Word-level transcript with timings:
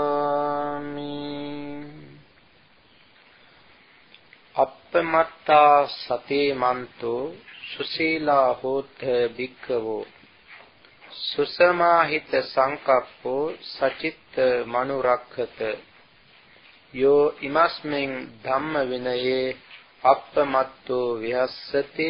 අප්පමත්තා 4.55 5.77
සතේ 5.91 6.49
මන්තෝ 6.55 7.48
සුශීලා 7.69 8.49
හෝත 8.53 8.97
භික්ඛවෝ 9.37 10.03
සුසමාහිත 11.11 12.31
සංකප්පෝ 12.43 13.43
සචිත්ත 13.65 14.35
මනුරක්ඛත 14.65 15.59
යෝ 16.93 17.23
ඉමස්මින් 17.41 18.13
ධම්ම 18.43 18.73
විනයේ 18.89 19.57
අප්පමත්තෝ 20.03 21.07
විහස්සති 21.15 22.09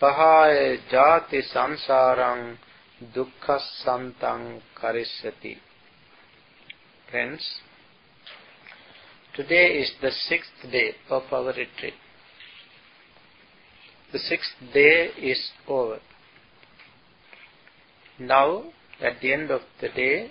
පහය 0.00 0.68
ජාති 0.92 1.40
සංසාරං 1.42 2.42
දුක්ඛසන්තං 3.14 4.42
කරිස්සති. 4.74 5.52
Friends 7.08 7.44
today 9.34 9.66
is 9.80 9.90
the 10.00 10.12
sixth 10.20 10.60
day 10.70 10.88
of 11.10 11.32
our 11.32 11.52
retreat. 11.52 12.03
The 14.14 14.20
sixth 14.20 14.52
day 14.72 15.08
is 15.20 15.50
over. 15.66 15.98
Now, 18.20 18.62
at 19.00 19.20
the 19.20 19.32
end 19.32 19.50
of 19.50 19.62
the 19.80 19.88
day, 19.88 20.30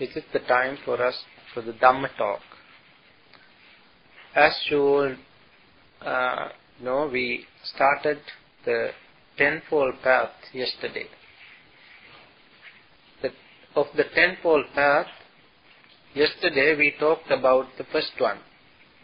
it 0.00 0.16
is 0.16 0.24
the 0.32 0.38
time 0.38 0.78
for 0.82 0.94
us 1.04 1.22
for 1.52 1.60
the 1.60 1.72
Dhamma 1.74 2.08
talk. 2.16 2.40
As 4.34 4.58
you 4.70 4.80
all 4.80 5.14
uh, 6.00 6.48
know, 6.82 7.10
we 7.12 7.44
started 7.62 8.20
the 8.64 8.92
tenfold 9.36 9.96
path 10.02 10.30
yesterday. 10.54 11.04
The, 13.20 13.28
of 13.76 13.88
the 13.94 14.04
tenfold 14.14 14.64
path, 14.74 15.08
yesterday 16.14 16.74
we 16.78 16.94
talked 16.98 17.30
about 17.30 17.66
the 17.76 17.84
first 17.92 18.12
one, 18.18 18.38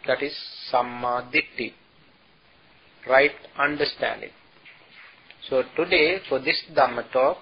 that 0.07 0.23
is 0.23 0.35
Samma 0.73 1.31
Ditthi 1.31 1.73
right 3.07 3.31
understanding. 3.57 4.29
So 5.49 5.63
today 5.75 6.19
for 6.27 6.39
this 6.39 6.61
Dhamma 6.75 7.11
talk, 7.11 7.37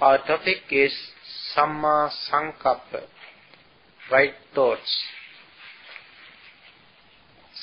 our 0.00 0.18
topic 0.18 0.58
is 0.70 0.92
Samma 1.56 2.10
Sankappa, 2.30 3.02
right 4.12 4.32
thoughts. 4.54 5.02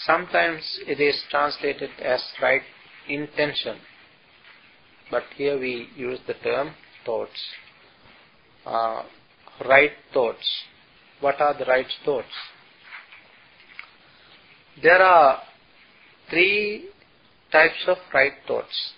Sometimes 0.06 0.62
it 0.88 1.00
is 1.00 1.22
translated 1.30 1.90
as 2.04 2.22
right 2.42 2.62
intention, 3.08 3.78
but 5.10 5.24
here 5.36 5.60
we 5.60 5.88
use 5.96 6.20
the 6.28 6.34
term 6.34 6.72
thoughts. 7.06 7.40
Uh, 8.66 9.04
right 9.68 9.92
thoughts. 10.14 10.46
What 11.22 11.40
are 11.40 11.58
the 11.58 11.66
right 11.66 11.86
thoughts? 12.04 12.28
There 14.82 15.02
are 15.02 15.42
three 16.30 16.90
types 17.52 17.86
of 17.88 17.98
right 18.14 18.34
thoughts. 18.48 18.94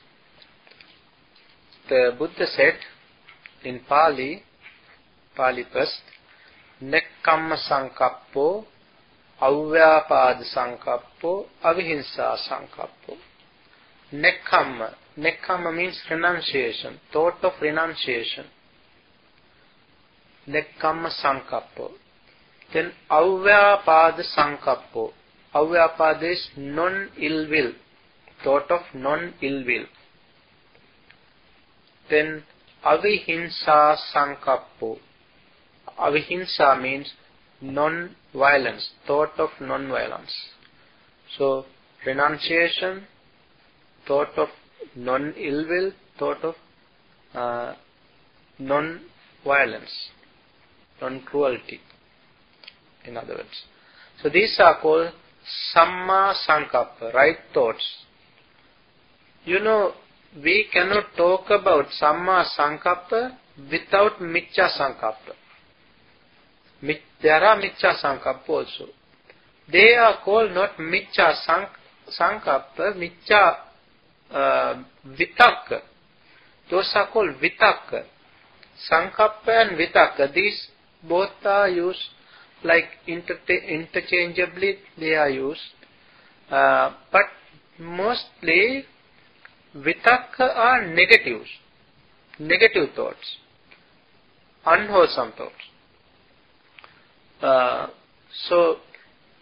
The 1.89 2.15
Buddha 2.17 2.45
said 2.47 2.75
in 3.63 3.81
Pali, 3.87 4.43
Pali 5.35 5.63
first, 5.71 6.01
Nekkamma 6.81 7.57
Sankappo, 7.69 8.65
Avyapada 9.41 10.43
Sankappo, 10.53 11.45
Avihinsa 11.63 12.37
Sankappo. 12.49 13.17
Nekkamma. 14.13 14.93
Nekkamma 15.17 15.75
means 15.75 15.99
renunciation, 16.09 16.99
thought 17.11 17.43
of 17.43 17.53
renunciation. 17.61 18.45
Nekkamma 20.47 21.09
Sankappo. 21.23 21.91
Then 22.73 22.91
Avyapada 23.09 24.23
Sankappo. 24.35 25.11
Avyapada 25.57 26.31
is 26.31 26.43
non-ill 26.55 27.49
will, 27.49 27.71
thought 28.43 28.69
of 28.69 28.81
non-ill 28.93 29.63
will. 29.65 29.85
Then 32.09 32.43
avihinsa 32.85 33.97
sankappo. 34.13 34.97
Avihinsa 35.99 36.81
means 36.81 37.11
non-violence, 37.61 38.89
thought 39.07 39.39
of 39.39 39.49
non-violence. 39.59 40.33
So 41.37 41.65
renunciation, 42.05 43.07
thought 44.07 44.37
of 44.37 44.49
non-ill 44.95 45.67
will, 45.67 45.91
thought 46.19 46.43
of 46.43 46.55
uh, 47.33 47.73
non-violence, 48.59 50.09
non-cruelty, 51.01 51.79
in 53.05 53.17
other 53.17 53.35
words. 53.35 53.63
So 54.21 54.29
these 54.29 54.55
are 54.59 54.79
called 54.81 55.11
Samma 55.73 56.33
Sankappa, 56.47 57.13
right 57.13 57.37
thoughts. 57.53 57.85
You 59.45 59.59
know, 59.59 59.93
we 60.43 60.67
cannot 60.71 61.15
talk 61.15 61.49
about 61.49 61.85
Samma 62.01 62.45
Sankappa 62.57 63.37
without 63.71 64.19
Miccha 64.19 64.69
Sankappa. 64.77 65.33
There 67.21 67.43
are 67.43 67.57
Miccha 67.59 67.95
Sankappa 68.03 68.49
also. 68.49 68.87
They 69.71 69.95
are 69.95 70.19
called 70.23 70.51
not 70.51 70.77
Miccha 70.77 71.33
Sankappa, 72.09 72.93
Miccha 72.95 73.55
uh, 74.31 74.83
Vitakka. 75.07 75.81
Those 76.69 76.91
are 76.95 77.09
called 77.11 77.35
Vitakka. 77.41 78.03
Sankappa 78.91 79.47
and 79.47 79.77
Vitakka, 79.77 80.33
these 80.33 80.67
both 81.07 81.31
are 81.45 81.69
used 81.69 81.99
like 82.63 82.85
interchangeably 83.07 84.77
they 84.97 85.15
are 85.15 85.29
used. 85.29 85.61
Uh, 86.49 86.93
but 87.11 87.25
mostly 87.79 88.85
vitakka 89.75 90.55
are 90.55 90.87
negatives, 90.87 91.49
negative 92.39 92.95
thoughts, 92.95 93.37
unwholesome 94.65 95.33
thoughts. 95.33 95.53
Uh, 97.41 97.87
so 98.49 98.77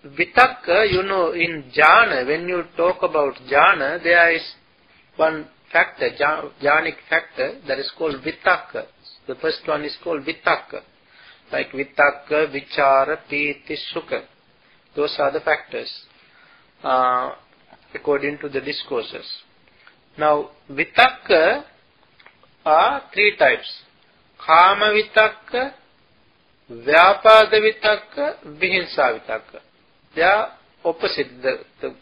vitakka, 0.05 0.91
you 0.91 1.03
know, 1.03 1.31
in 1.31 1.71
jhana, 1.75 2.25
when 2.27 2.47
you 2.47 2.63
talk 2.75 2.97
about 3.03 3.35
jhana, 3.49 4.03
there 4.03 4.31
is 4.33 4.41
one 5.15 5.47
factor, 5.71 6.09
jhanic 6.61 6.95
factor, 7.09 7.59
that 7.67 7.79
is 7.79 7.91
called 7.97 8.15
vitakka. 8.23 8.85
The 9.27 9.35
first 9.35 9.61
one 9.65 9.83
is 9.85 9.95
called 10.03 10.25
vitakka 10.25 10.81
like 11.51 11.71
vitakka, 11.71 12.51
vichara, 12.51 13.17
piti, 13.29 13.77
sukha. 13.93 14.23
Those 14.95 15.15
are 15.19 15.31
the 15.31 15.41
factors 15.41 15.91
uh, 16.83 17.31
according 17.93 18.37
to 18.39 18.49
the 18.49 18.61
discourses. 18.61 19.25
Now, 20.17 20.51
vitakka 20.69 21.63
are 22.65 23.01
three 23.13 23.35
types. 23.37 23.81
Kama 24.45 24.93
vitakka, 24.93 25.73
vyapada 26.69 27.57
vitakka, 27.59 28.37
vihinsa 28.59 29.19
vitakka. 29.19 29.59
They 30.15 30.21
are 30.21 30.53
opposite. 30.83 31.27
The, 31.41 31.59
the, 31.81 31.95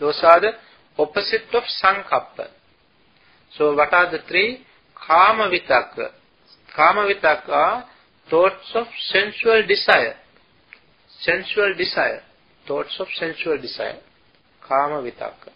those 0.00 0.20
are 0.22 0.40
the 0.40 0.52
opposite 0.98 1.52
of 1.52 1.62
sankappa. 1.82 2.48
So 3.56 3.74
what 3.74 3.92
are 3.92 4.10
the 4.10 4.18
three? 4.28 4.64
Kama 5.06 5.50
vitakka. 5.50 6.10
Kama 6.74 7.02
vitakka 7.02 7.48
are 7.48 7.84
thoughts 8.32 8.72
of 8.74 8.86
sensual 9.12 9.62
desire. 9.68 10.14
Sensual 11.20 11.74
desire. 11.76 12.22
Thoughts 12.66 12.96
of 12.98 13.06
sensual 13.18 13.60
desire. 13.60 14.00
Kama 14.66 15.02
vitaka. 15.02 15.50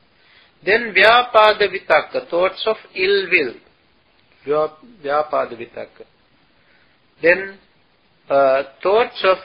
Then 0.62 0.92
vyapada 0.94 1.66
vitaka. 1.72 2.28
Thoughts 2.28 2.62
of 2.66 2.76
ill 2.94 3.28
will. 3.30 3.54
Vyapada 5.02 5.56
vitaka. 5.58 6.04
Then 7.22 7.58
uh, 8.28 8.62
thoughts 8.82 9.24
of 9.24 9.38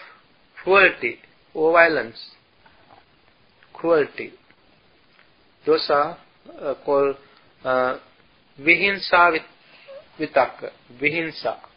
cruelty 0.61 1.15
or 1.53 1.71
violence. 1.71 2.19
Cruelty. 3.73 4.33
Those 5.65 5.87
are 5.89 6.17
uh, 6.61 6.73
called 6.83 7.15
uh, 7.63 7.97
vihinsa 8.59 9.39
vitaka. 10.19 10.71
Vihinsa. 11.01 11.70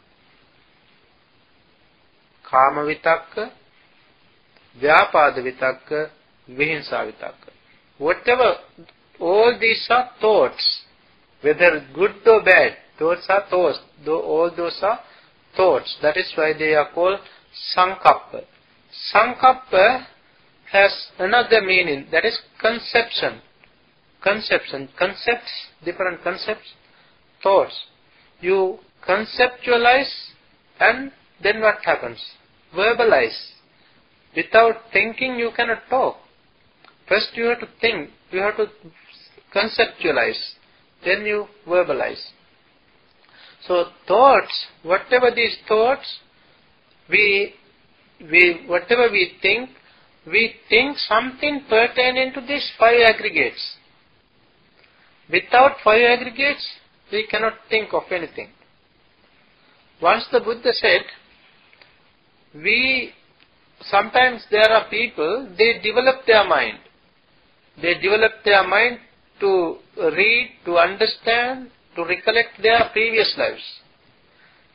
කාම 2.44 2.76
විතක්ක, 2.86 3.34
ව්‍යාපාද 4.76 5.36
විතක්ක, 5.44 5.88
විහිංසා 6.48 7.04
විතක්ක. 7.04 7.42
Whatever, 8.00 8.50
all 9.20 9.58
these 9.58 9.86
are 9.90 10.10
thoughts. 10.20 10.64
Whether 11.42 11.80
good 11.94 12.26
or 12.26 12.42
bad, 12.42 12.76
those 12.98 13.24
are 13.28 13.44
thoughts. 13.48 13.78
All 14.06 14.50
those 14.56 14.78
are 14.82 15.00
thoughts. 15.56 15.98
That 16.02 16.16
is 16.16 16.32
why 16.36 16.52
they 16.52 16.74
are 16.74 16.90
called 16.94 17.20
sankappa. 17.74 18.44
Sankappa 19.12 20.06
has 20.72 20.92
another 21.18 21.60
meaning, 21.62 22.06
that 22.12 22.24
is 22.24 22.38
conception. 22.60 23.40
Conception. 24.22 24.88
Concepts, 24.98 25.50
different 25.84 26.22
concepts, 26.22 26.74
thoughts. 27.42 27.74
You 28.40 28.78
conceptualize 29.06 30.12
and 30.78 31.10
then 31.41 31.61
what 31.61 31.75
happens? 31.83 32.23
Verbalize. 32.75 33.37
Without 34.35 34.75
thinking 34.91 35.35
you 35.35 35.51
cannot 35.55 35.83
talk. 35.89 36.17
First 37.07 37.29
you 37.35 37.45
have 37.45 37.59
to 37.59 37.67
think, 37.79 38.09
you 38.31 38.39
have 38.39 38.57
to 38.57 38.67
conceptualize, 39.55 40.39
then 41.03 41.25
you 41.25 41.47
verbalize. 41.67 42.21
So 43.67 43.85
thoughts, 44.07 44.65
whatever 44.83 45.31
these 45.33 45.57
thoughts, 45.67 46.19
we, 47.09 47.53
we, 48.19 48.65
whatever 48.67 49.09
we 49.11 49.33
think, 49.41 49.69
we 50.27 50.55
think 50.69 50.97
something 50.97 51.63
pertaining 51.69 52.33
to 52.33 52.41
these 52.41 52.69
five 52.79 52.99
aggregates. 53.05 53.75
Without 55.31 55.77
five 55.83 56.01
aggregates, 56.01 56.65
we 57.11 57.27
cannot 57.27 57.53
think 57.69 57.93
of 57.93 58.03
anything. 58.11 58.49
Once 60.01 60.25
the 60.31 60.39
Buddha 60.39 60.73
said, 60.73 61.01
we, 62.55 63.11
sometimes 63.81 64.45
there 64.49 64.69
are 64.69 64.89
people, 64.89 65.53
they 65.57 65.79
develop 65.83 66.25
their 66.25 66.47
mind. 66.47 66.79
They 67.81 67.95
develop 67.95 68.31
their 68.43 68.65
mind 68.67 68.99
to 69.41 69.77
read, 69.97 70.51
to 70.65 70.77
understand, 70.77 71.69
to 71.95 72.05
recollect 72.05 72.61
their 72.61 72.89
previous 72.93 73.33
lives. 73.37 73.63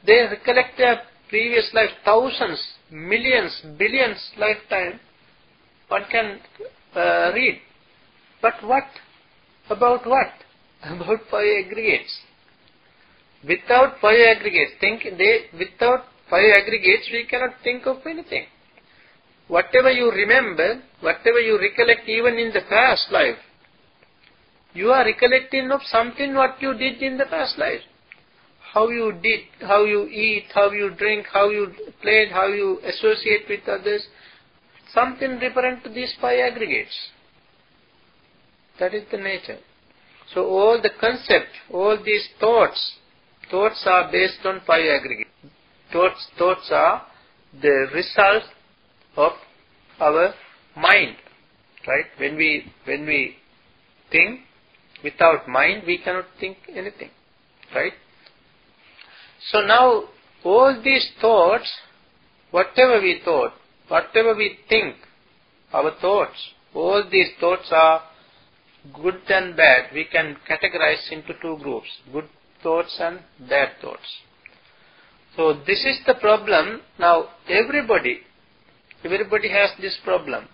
They 0.06 0.26
recollect 0.30 0.76
their 0.76 1.02
previous 1.28 1.70
life, 1.72 1.90
thousands, 2.04 2.60
millions, 2.90 3.62
billions 3.78 4.18
lifetime, 4.38 5.00
one 5.88 6.04
can 6.10 6.38
uh, 6.94 7.32
read. 7.34 7.60
But 8.42 8.54
what? 8.62 8.84
About 9.68 10.06
what? 10.06 10.32
About 10.84 11.20
five 11.30 11.64
aggregates. 11.64 12.20
Without 13.46 13.94
five 14.00 14.18
aggregates, 14.36 14.72
think 14.80 15.02
they, 15.16 15.46
without 15.58 16.04
five 16.30 16.50
aggregates, 16.56 17.08
we 17.12 17.26
cannot 17.28 17.54
think 17.62 17.86
of 17.86 17.98
anything. 18.06 18.46
Whatever 19.48 19.90
you 19.90 20.10
remember, 20.12 20.80
whatever 21.00 21.40
you 21.40 21.58
recollect 21.58 22.08
even 22.08 22.38
in 22.38 22.52
the 22.52 22.62
past 22.68 23.10
life, 23.10 23.36
you 24.72 24.90
are 24.90 25.04
recollecting 25.04 25.72
of 25.72 25.80
something 25.84 26.34
what 26.34 26.62
you 26.62 26.74
did 26.74 27.02
in 27.02 27.18
the 27.18 27.26
past 27.26 27.58
life. 27.58 27.80
How 28.72 28.88
you 28.88 29.12
did, 29.20 29.40
how 29.62 29.84
you 29.84 30.06
eat, 30.06 30.44
how 30.54 30.70
you 30.70 30.90
drink, 30.96 31.26
how 31.32 31.50
you 31.50 31.72
played, 32.00 32.30
how 32.30 32.46
you 32.46 32.78
associate 32.84 33.48
with 33.48 33.68
others. 33.68 34.06
Something 34.94 35.40
different 35.40 35.82
to 35.82 35.90
these 35.90 36.14
five 36.20 36.38
aggregates. 36.38 36.96
That 38.78 38.94
is 38.94 39.02
the 39.10 39.18
nature. 39.18 39.58
So 40.32 40.46
all 40.46 40.80
the 40.80 40.90
concept, 41.00 41.50
all 41.72 41.98
these 42.04 42.28
thoughts, 42.38 42.92
thoughts 43.50 43.82
are 43.86 44.10
based 44.12 44.44
on 44.44 44.60
five 44.64 44.86
aggregates. 44.86 45.30
Thoughts, 45.92 46.28
thoughts 46.38 46.68
are 46.72 47.06
the 47.60 47.86
result 47.94 48.44
of 49.16 49.32
our 50.00 50.34
mind. 50.76 51.16
Right? 51.86 52.04
When 52.18 52.36
we, 52.36 52.72
when 52.84 53.06
we 53.06 53.36
think, 54.10 54.40
without 55.02 55.48
mind 55.48 55.84
we 55.86 55.98
cannot 55.98 56.26
think 56.38 56.58
anything. 56.68 57.10
Right? 57.74 57.92
So 59.50 59.60
now, 59.60 60.04
all 60.44 60.80
these 60.82 61.10
thoughts, 61.20 61.70
whatever 62.50 63.00
we 63.00 63.20
thought, 63.24 63.52
whatever 63.88 64.34
we 64.34 64.58
think, 64.68 64.96
our 65.72 65.92
thoughts, 66.00 66.36
all 66.74 67.02
these 67.10 67.30
thoughts 67.40 67.68
are 67.72 68.02
good 68.94 69.20
and 69.28 69.56
bad. 69.56 69.92
We 69.94 70.04
can 70.04 70.36
categorize 70.48 71.10
into 71.10 71.32
two 71.40 71.58
groups, 71.62 71.88
good 72.12 72.28
thoughts 72.62 72.96
and 73.00 73.20
bad 73.48 73.70
thoughts. 73.80 74.06
So 75.36 75.54
this 75.66 75.84
is 75.84 76.00
the 76.06 76.14
problem. 76.14 76.80
Now 76.98 77.28
everybody, 77.48 78.20
everybody 79.04 79.48
has 79.48 79.70
this 79.80 79.96
problem. 80.04 80.48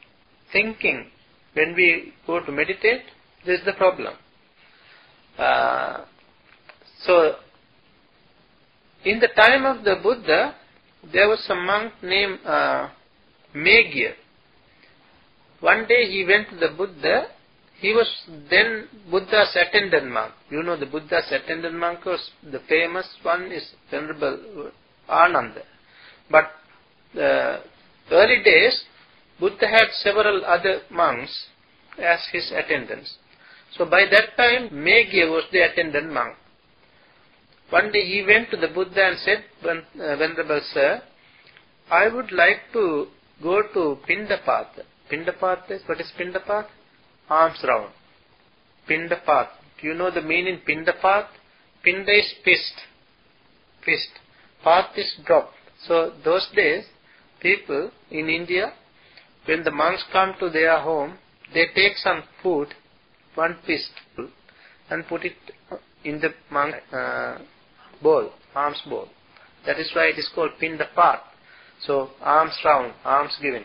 Thinking, 0.52 1.06
when 1.54 1.74
we 1.74 2.12
go 2.26 2.44
to 2.44 2.52
meditate, 2.52 3.02
this 3.44 3.60
is 3.60 3.66
the 3.66 3.72
problem. 3.72 4.14
Uh, 5.38 6.04
so 7.04 7.36
in 9.04 9.20
the 9.20 9.28
time 9.36 9.64
of 9.64 9.84
the 9.84 9.96
Buddha, 10.02 10.54
there 11.12 11.28
was 11.28 11.44
a 11.48 11.54
monk 11.54 11.92
named 12.02 12.40
uh, 12.44 12.88
Meghiya. 13.54 14.12
One 15.60 15.86
day 15.86 16.10
he 16.10 16.24
went 16.26 16.50
to 16.50 16.56
the 16.56 16.74
Buddha. 16.76 17.28
He 17.78 17.92
was 17.92 18.08
then 18.50 18.88
Buddha's 19.10 19.54
attendant 19.54 20.10
monk. 20.10 20.32
You 20.50 20.62
know 20.62 20.76
the 20.78 20.86
Buddha's 20.86 21.30
attendant 21.30 21.74
monk 21.74 22.04
was 22.04 22.30
the 22.42 22.60
famous 22.68 23.06
one 23.22 23.52
is 23.52 23.74
Venerable 23.90 24.70
Ananda. 25.08 25.62
But 26.30 26.50
the 27.14 27.60
early 28.10 28.42
days, 28.42 28.82
Buddha 29.38 29.66
had 29.68 29.88
several 29.92 30.44
other 30.44 30.80
monks 30.90 31.48
as 31.98 32.20
his 32.32 32.50
attendants. 32.54 33.16
So 33.76 33.84
by 33.84 34.04
that 34.10 34.36
time, 34.36 34.70
Meghiya 34.70 35.30
was 35.30 35.44
the 35.52 35.60
attendant 35.60 36.12
monk. 36.12 36.36
One 37.70 37.92
day 37.92 38.06
he 38.06 38.24
went 38.26 38.50
to 38.50 38.56
the 38.56 38.68
Buddha 38.68 39.08
and 39.08 39.18
said, 39.18 39.44
uh, 39.64 40.16
Venerable 40.16 40.60
Sir, 40.72 41.02
I 41.90 42.08
would 42.08 42.32
like 42.32 42.60
to 42.72 43.06
go 43.42 43.62
to. 43.74 43.98
Pindapata 44.08 45.70
is, 45.70 45.82
what 45.86 46.00
is 46.00 46.10
Pindapata? 46.18 46.68
Alms 47.28 47.58
round. 47.66 47.92
Pindapat. 48.88 49.48
Do 49.80 49.88
you 49.88 49.94
know 49.94 50.10
the 50.10 50.22
meaning 50.22 50.60
Pindapat? 50.68 51.26
Pinda 51.82 52.12
is 52.12 52.32
fist. 52.44 52.74
Fist. 53.84 54.08
Path 54.62 54.96
is 54.96 55.14
drop. 55.24 55.50
So 55.86 56.12
those 56.24 56.48
days, 56.54 56.84
people 57.40 57.90
in 58.10 58.28
India, 58.28 58.72
when 59.44 59.64
the 59.64 59.70
monks 59.70 60.04
come 60.12 60.34
to 60.40 60.50
their 60.50 60.80
home, 60.80 61.18
they 61.54 61.66
take 61.74 61.96
some 61.96 62.24
food, 62.42 62.68
one 63.34 63.56
fist, 63.66 63.90
and 64.90 65.06
put 65.06 65.24
it 65.24 65.34
in 66.04 66.20
the 66.20 66.30
monk 66.50 66.74
uh, 66.92 67.38
bowl, 68.02 68.30
alms 68.54 68.80
bowl. 68.88 69.08
That 69.66 69.78
is 69.78 69.90
why 69.94 70.06
it 70.06 70.18
is 70.18 70.30
called 70.34 70.52
Pindapat. 70.60 71.18
So 71.82 72.10
alms 72.22 72.58
round, 72.64 72.94
alms 73.04 73.36
given. 73.42 73.64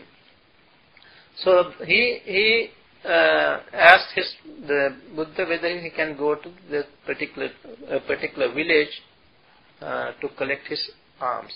So 1.38 1.72
he 1.84 2.20
he 2.24 2.68
uh, 3.04 3.60
asked 3.72 4.14
his 4.14 4.34
the 4.66 4.96
Buddha 5.14 5.44
whether 5.48 5.80
he 5.80 5.90
can 5.90 6.16
go 6.16 6.34
to 6.34 6.50
the 6.70 6.84
particular 7.04 7.48
uh, 7.90 7.98
particular 8.06 8.52
village 8.52 9.02
uh, 9.80 10.12
to 10.20 10.28
collect 10.36 10.66
his 10.68 10.90
alms. 11.20 11.52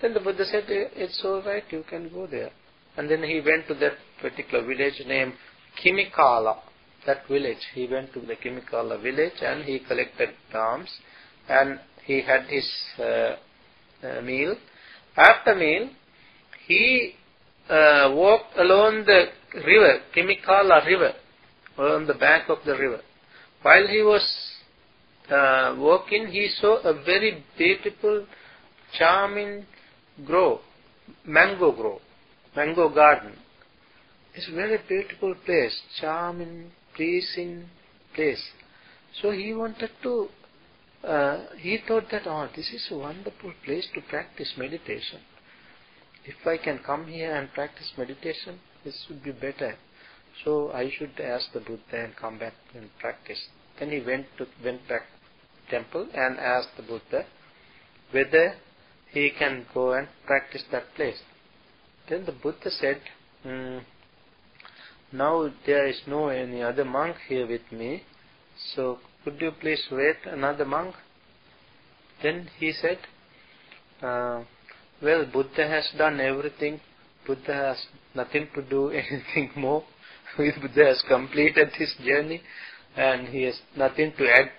Then 0.00 0.14
the 0.14 0.20
Buddha 0.20 0.44
said, 0.44 0.64
"It's 0.68 1.20
all 1.24 1.42
right, 1.42 1.64
you 1.70 1.84
can 1.88 2.08
go 2.08 2.26
there." 2.26 2.50
And 2.96 3.10
then 3.10 3.22
he 3.22 3.40
went 3.40 3.68
to 3.68 3.74
that 3.74 3.94
particular 4.20 4.64
village 4.64 5.02
named 5.06 5.34
Kimikala. 5.82 6.58
That 7.06 7.26
village, 7.28 7.64
he 7.74 7.86
went 7.86 8.12
to 8.12 8.20
the 8.20 8.34
Kimikala 8.36 9.00
village 9.02 9.40
and 9.40 9.64
he 9.64 9.78
collected 9.78 10.30
alms, 10.54 10.90
and 11.48 11.80
he 12.04 12.20
had 12.20 12.44
his 12.44 12.68
uh, 12.98 13.36
uh, 14.02 14.20
meal 14.22 14.56
after 15.16 15.54
meal, 15.54 15.90
he 16.66 17.14
uh, 17.68 18.12
walked 18.14 18.56
along 18.56 19.04
the 19.06 19.26
river, 19.54 20.00
Kimikala 20.14 20.84
river, 20.86 21.12
on 21.78 22.06
the 22.06 22.14
bank 22.14 22.48
of 22.48 22.58
the 22.64 22.72
river. 22.72 23.00
While 23.62 23.86
he 23.86 24.02
was 24.02 24.24
uh, 25.30 25.74
walking, 25.78 26.28
he 26.28 26.48
saw 26.60 26.80
a 26.82 26.94
very 27.04 27.44
beautiful, 27.56 28.26
charming 28.98 29.66
grove, 30.26 30.60
mango 31.26 31.72
grove, 31.72 32.00
mango 32.56 32.88
garden. 32.92 33.32
It's 34.34 34.48
a 34.48 34.54
very 34.54 34.78
beautiful 34.88 35.34
place, 35.44 35.78
charming, 36.00 36.70
pleasing 36.94 37.68
place. 38.14 38.42
So 39.20 39.32
he 39.32 39.52
wanted 39.52 39.90
to 40.02 40.28
uh, 41.04 41.46
he 41.58 41.78
thought 41.88 42.04
that, 42.10 42.26
oh, 42.26 42.48
this 42.54 42.70
is 42.70 42.88
a 42.90 42.98
wonderful 42.98 43.52
place 43.64 43.88
to 43.94 44.02
practice 44.02 44.52
meditation. 44.58 45.20
If 46.26 46.46
I 46.46 46.62
can 46.62 46.80
come 46.84 47.06
here 47.06 47.34
and 47.34 47.50
practice 47.52 47.90
meditation, 47.96 48.60
this 48.84 49.06
would 49.08 49.22
be 49.22 49.32
better. 49.32 49.76
So 50.44 50.70
I 50.72 50.90
should 50.90 51.20
ask 51.20 51.52
the 51.52 51.60
Buddha 51.60 52.04
and 52.04 52.16
come 52.16 52.38
back 52.38 52.54
and 52.74 52.88
practice. 52.98 53.48
Then 53.78 53.90
he 53.90 54.00
went 54.00 54.26
to 54.38 54.46
went 54.64 54.88
back 54.88 55.02
temple 55.70 56.08
and 56.14 56.38
asked 56.38 56.76
the 56.76 56.82
Buddha 56.82 57.24
whether 58.10 58.54
he 59.12 59.30
can 59.38 59.66
go 59.72 59.92
and 59.92 60.08
practice 60.26 60.64
that 60.72 60.94
place. 60.94 61.20
Then 62.08 62.24
the 62.26 62.32
Buddha 62.32 62.70
said, 62.70 63.00
mm, 63.44 63.82
now 65.12 65.50
there 65.66 65.86
is 65.86 66.00
no 66.06 66.28
any 66.28 66.62
other 66.62 66.84
monk 66.84 67.16
here 67.28 67.46
with 67.46 67.72
me, 67.72 68.02
so 68.74 68.98
could 69.24 69.40
you 69.40 69.52
please 69.60 69.82
wait 69.90 70.16
another 70.26 70.64
monk? 70.64 70.94
Then 72.22 72.48
he 72.58 72.72
said, 72.72 72.98
uh, 74.02 74.44
well, 75.02 75.24
Buddha 75.26 75.66
has 75.68 75.88
done 75.96 76.20
everything. 76.20 76.80
Buddha 77.26 77.54
has 77.54 77.86
nothing 78.14 78.48
to 78.54 78.62
do 78.62 78.90
anything 78.90 79.50
more. 79.56 79.84
Buddha 80.36 80.86
has 80.86 81.02
completed 81.08 81.70
his 81.76 81.94
journey 82.04 82.40
and 82.96 83.28
he 83.28 83.42
has 83.42 83.60
nothing 83.76 84.12
to 84.18 84.28
add. 84.28 84.50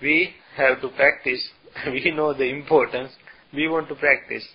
We 0.00 0.34
have 0.56 0.80
to 0.80 0.88
practice. 0.88 1.48
we 1.86 2.10
know 2.10 2.32
the 2.34 2.48
importance. 2.48 3.12
We 3.52 3.68
want 3.68 3.88
to 3.88 3.94
practice. 3.94 4.46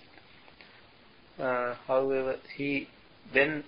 Uh, 1.38 1.74
however, 1.86 2.36
he 2.56 2.88
then, 3.32 3.64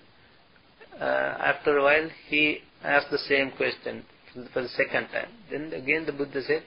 uh, 0.99 1.03
after 1.03 1.77
a 1.77 1.83
while, 1.83 2.09
he 2.27 2.59
asked 2.83 3.07
the 3.11 3.17
same 3.17 3.51
question 3.57 4.05
for 4.53 4.61
the 4.61 4.69
second 4.69 5.07
time. 5.07 5.29
Then 5.49 5.73
again 5.73 6.05
the 6.05 6.11
Buddha 6.11 6.41
said, 6.45 6.63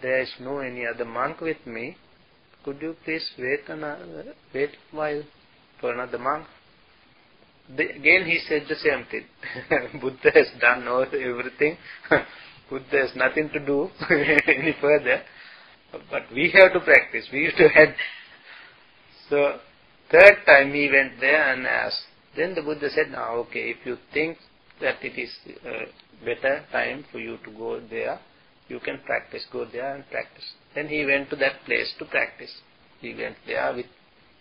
there 0.00 0.20
is 0.20 0.32
no 0.40 0.58
any 0.58 0.84
other 0.86 1.04
monk 1.04 1.40
with 1.40 1.64
me. 1.66 1.96
Could 2.64 2.80
you 2.80 2.96
please 3.04 3.30
wait 3.38 3.68
another, 3.68 4.34
wait 4.52 4.70
a 4.92 4.96
while 4.96 5.22
for 5.80 5.92
another 5.92 6.18
monk? 6.18 6.46
Again 7.72 8.26
he 8.26 8.40
said 8.46 8.64
the 8.68 8.76
same 8.76 9.06
thing. 9.10 9.24
Buddha 10.00 10.30
has 10.34 10.48
done 10.60 10.86
all 10.86 11.02
everything. 11.02 11.76
Buddha 12.70 12.98
has 13.06 13.10
nothing 13.16 13.50
to 13.50 13.64
do 13.64 13.88
any 14.10 14.74
further. 14.80 15.22
But 16.10 16.24
we 16.32 16.50
have 16.54 16.72
to 16.72 16.80
practice. 16.80 17.28
We 17.32 17.44
have 17.46 17.56
to 17.56 17.68
head. 17.68 17.94
So 19.30 19.58
third 20.10 20.44
time 20.46 20.72
he 20.72 20.90
went 20.92 21.20
there 21.20 21.52
and 21.52 21.66
asked. 21.66 22.02
Then 22.36 22.54
the 22.54 22.62
Buddha 22.62 22.88
said, 22.90 23.12
now 23.12 23.34
okay, 23.46 23.70
if 23.70 23.86
you 23.86 23.96
think 24.12 24.38
that 24.80 24.96
it 25.02 25.18
is 25.18 25.30
a 25.64 26.24
better 26.24 26.64
time 26.72 27.04
for 27.12 27.18
you 27.18 27.38
to 27.44 27.50
go 27.52 27.80
there, 27.88 28.18
you 28.68 28.80
can 28.80 28.98
practice. 29.06 29.46
Go 29.52 29.66
there 29.70 29.94
and 29.94 30.04
practice. 30.10 30.44
Then 30.74 30.88
he 30.88 31.04
went 31.04 31.30
to 31.30 31.36
that 31.36 31.64
place 31.64 31.92
to 31.98 32.04
practice. 32.04 32.50
He 33.00 33.14
went 33.14 33.36
there 33.46 33.72
with, 33.74 33.86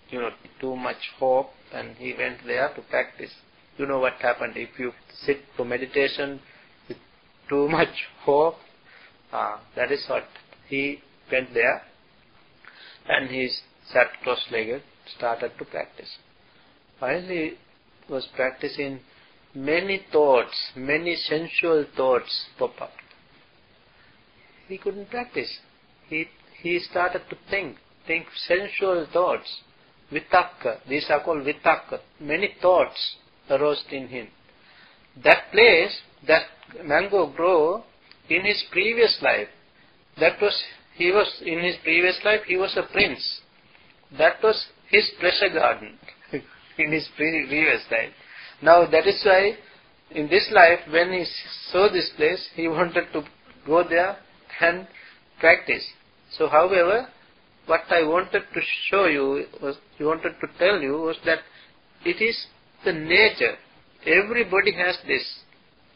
you 0.10 0.20
know, 0.20 0.30
too 0.60 0.76
much 0.76 0.98
hope 1.20 1.52
and 1.74 1.96
he 1.98 2.14
went 2.18 2.38
there 2.46 2.74
to 2.76 2.82
practice. 2.84 3.32
You 3.78 3.86
know 3.88 4.00
what 4.00 4.14
happened 4.22 4.54
if 4.56 4.78
you 4.78 4.92
sit 5.26 5.38
for 5.58 5.66
meditation 5.66 6.40
with 6.88 6.98
too 7.50 7.68
much 7.70 8.08
hope. 8.22 8.56
Uh, 9.32 9.58
that 9.76 9.92
is 9.92 10.06
what 10.08 10.26
he 10.68 11.00
went 11.32 11.54
there 11.54 11.82
and 13.10 13.30
he 13.30 13.50
sat 13.92 14.08
cross-legged, 14.22 14.82
started 15.18 15.52
to 15.58 15.66
practice. 15.66 16.18
Finally 17.00 17.54
was 18.10 18.28
practicing 18.36 19.00
many 19.56 20.06
thoughts, 20.12 20.72
many 20.76 21.16
sensual 21.16 21.86
thoughts 21.96 22.46
pop 22.58 22.80
up. 22.82 22.92
He 24.68 24.78
couldn't 24.78 25.10
practice. 25.10 25.60
He, 26.10 26.26
he 26.62 26.80
started 26.80 27.24
to 27.30 27.38
think, 27.50 27.78
think 28.08 28.26
sensual 28.48 29.08
thoughts. 29.12 29.62
Vitakka, 30.12 30.80
these 30.88 31.06
are 31.10 31.24
called 31.24 31.46
vitakka. 31.46 32.00
Many 32.20 32.56
thoughts 32.62 33.16
arose 33.50 33.84
in 33.92 34.08
him. 34.08 34.28
That 35.24 35.52
place, 35.52 36.02
that 36.28 36.44
mango 36.84 37.32
grow 37.32 37.84
in 38.30 38.46
his 38.46 38.64
previous 38.72 39.20
life, 39.22 39.48
that 40.20 40.42
was, 40.42 40.64
he 40.96 41.12
was, 41.12 41.42
in 41.46 41.60
his 41.60 41.76
previous 41.84 42.20
life, 42.24 42.42
he 42.48 42.58
was 42.58 42.78
a 42.78 42.92
prince. 42.92 43.42
That 44.18 44.42
was 44.44 44.68
his 44.90 45.10
pleasure 45.20 45.54
garden 45.54 45.98
in 46.78 46.92
his 46.92 47.08
previous 47.16 47.82
life. 47.92 48.12
Now 48.62 48.86
that 48.86 49.08
is 49.08 49.22
why 49.26 49.58
in 50.12 50.30
this 50.30 50.50
life 50.54 50.80
when 50.90 51.12
he 51.12 51.26
saw 51.72 51.92
this 51.92 52.10
place, 52.16 52.50
he 52.56 52.68
wanted 52.68 53.12
to 53.14 53.24
go 53.66 53.84
there 53.88 54.18
and 54.62 54.88
practice. 55.40 55.86
So 56.38 56.48
however, 56.48 57.08
what 57.66 57.82
I 57.90 58.04
wanted 58.04 58.44
to 58.54 58.62
show 58.90 59.06
you, 59.06 59.46
was 59.62 59.78
wanted 60.00 60.34
to 60.42 60.48
tell 60.60 60.80
you 60.82 60.94
was 60.94 61.18
that 61.26 61.40
it 62.06 62.22
is 62.22 62.46
the 62.84 62.92
nature. 62.94 63.56
Everybody 64.06 64.74
has 64.74 64.98
this 65.08 65.40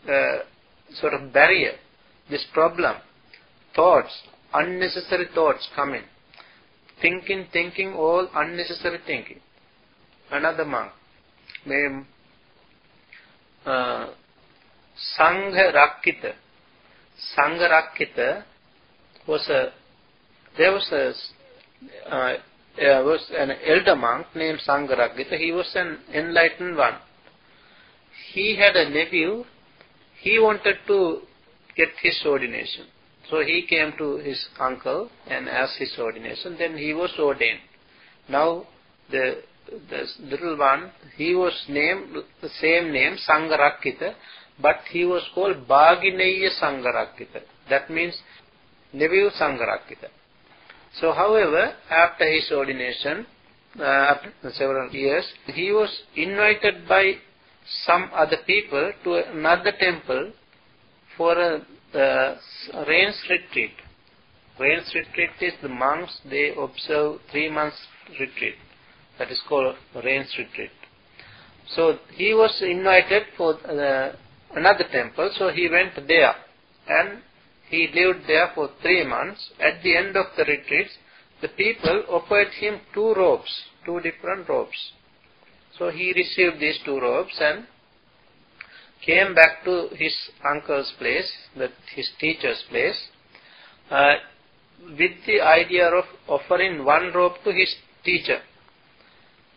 uh, 0.09 0.43
sort 0.95 1.13
of 1.13 1.33
barrier, 1.33 1.73
this 2.29 2.45
problem, 2.53 2.95
thoughts, 3.75 4.11
unnecessary 4.53 5.27
thoughts 5.35 5.67
coming. 5.75 6.03
Thinking, 7.01 7.47
thinking, 7.51 7.93
all 7.93 8.27
unnecessary 8.33 8.99
thinking. 9.05 9.39
Another 10.31 10.65
monk 10.65 10.91
named 11.65 12.05
uh, 13.65 14.07
Sangharakkhita. 15.19 16.33
Sangha 17.37 18.43
was 19.27 19.47
a, 19.49 19.71
there 20.57 20.71
was 20.71 20.87
a, 20.91 21.13
uh, 22.09 22.33
there 22.75 23.03
was 23.03 23.21
an 23.35 23.51
elder 23.65 23.95
monk 23.95 24.27
named 24.35 24.59
Sangharakkhita 24.67 25.37
He 25.37 25.51
was 25.51 25.71
an 25.75 25.99
enlightened 26.13 26.77
one. 26.77 26.95
He 28.33 28.55
had 28.55 28.75
a 28.75 28.89
nephew. 28.89 29.43
He 30.21 30.39
wanted 30.39 30.77
to 30.87 31.21
get 31.75 31.89
his 32.01 32.21
ordination. 32.25 32.85
So 33.29 33.41
he 33.41 33.65
came 33.67 33.93
to 33.97 34.17
his 34.17 34.47
uncle 34.59 35.09
and 35.29 35.49
asked 35.49 35.77
his 35.79 35.93
ordination. 35.99 36.55
Then 36.57 36.77
he 36.77 36.93
was 36.93 37.11
ordained. 37.19 37.59
Now 38.29 38.67
the 39.09 39.41
the 39.89 40.05
little 40.21 40.57
one, 40.57 40.91
he 41.17 41.35
was 41.35 41.53
named 41.67 42.15
the 42.41 42.49
same 42.61 42.91
name, 42.91 43.17
Sangharakkhita, 43.27 44.13
but 44.61 44.77
he 44.89 45.05
was 45.05 45.23
called 45.35 45.67
Bhagineya 45.67 46.49
Sangharakkhita. 46.61 47.41
That 47.69 47.89
means 47.89 48.17
nephew 48.93 49.29
Sangharakkhita. 49.39 50.07
So, 50.99 51.13
however, 51.13 51.73
after 51.89 52.31
his 52.31 52.51
ordination, 52.51 53.25
uh, 53.79 53.83
after 53.83 54.31
several 54.53 54.91
years, 54.91 55.25
he 55.53 55.71
was 55.71 55.89
invited 56.15 56.87
by 56.87 57.13
some 57.85 58.09
other 58.13 58.37
people 58.45 58.91
to 59.03 59.29
another 59.31 59.73
temple 59.79 60.31
for 61.15 61.33
a 61.33 61.61
uh, 61.93 62.35
rains 62.87 63.21
retreat. 63.29 63.71
Rains 64.59 64.91
retreat 64.95 65.29
is 65.41 65.53
the 65.61 65.69
monks, 65.69 66.19
they 66.29 66.53
observe 66.57 67.19
three 67.31 67.49
months 67.49 67.77
retreat. 68.19 68.55
That 69.19 69.31
is 69.31 69.41
called 69.47 69.75
rains 70.03 70.33
retreat. 70.37 70.71
So 71.75 71.97
he 72.13 72.33
was 72.33 72.61
invited 72.61 73.23
for 73.35 73.55
uh, 73.55 74.15
another 74.55 74.85
temple, 74.91 75.31
so 75.37 75.49
he 75.49 75.69
went 75.69 75.95
there 76.07 76.33
and 76.87 77.21
he 77.69 77.89
lived 77.93 78.27
there 78.27 78.51
for 78.55 78.69
three 78.81 79.05
months. 79.05 79.49
At 79.59 79.83
the 79.83 79.95
end 79.95 80.15
of 80.15 80.27
the 80.35 80.43
retreat, 80.43 80.87
the 81.41 81.49
people 81.49 82.03
offered 82.09 82.47
him 82.59 82.79
two 82.93 83.13
robes, 83.13 83.63
two 83.85 83.99
different 83.99 84.47
robes. 84.49 84.91
So 85.77 85.89
he 85.89 86.13
received 86.13 86.59
these 86.59 86.79
two 86.85 86.99
robes 86.99 87.37
and 87.39 87.65
came 89.05 89.35
back 89.35 89.63
to 89.65 89.89
his 89.95 90.15
uncle's 90.43 90.91
place, 90.97 91.31
the, 91.55 91.69
his 91.95 92.09
teacher's 92.19 92.63
place, 92.69 92.99
uh, 93.91 94.15
with 94.97 95.11
the 95.25 95.41
idea 95.41 95.87
of 95.87 96.05
offering 96.27 96.83
one 96.83 97.11
robe 97.13 97.33
to 97.43 97.51
his 97.51 97.75
teacher. 98.03 98.39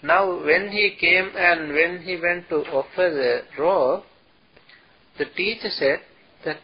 Now 0.03 0.45
when 0.45 0.69
he 0.71 0.97
came 0.99 1.31
and 1.37 1.73
when 1.73 2.03
he 2.03 2.19
went 2.21 2.49
to 2.49 2.57
offer 2.71 3.11
the 3.11 3.63
robe, 3.63 4.05
the 5.19 5.27
teacher 5.37 5.69
said 5.71 6.01
that 6.45 6.61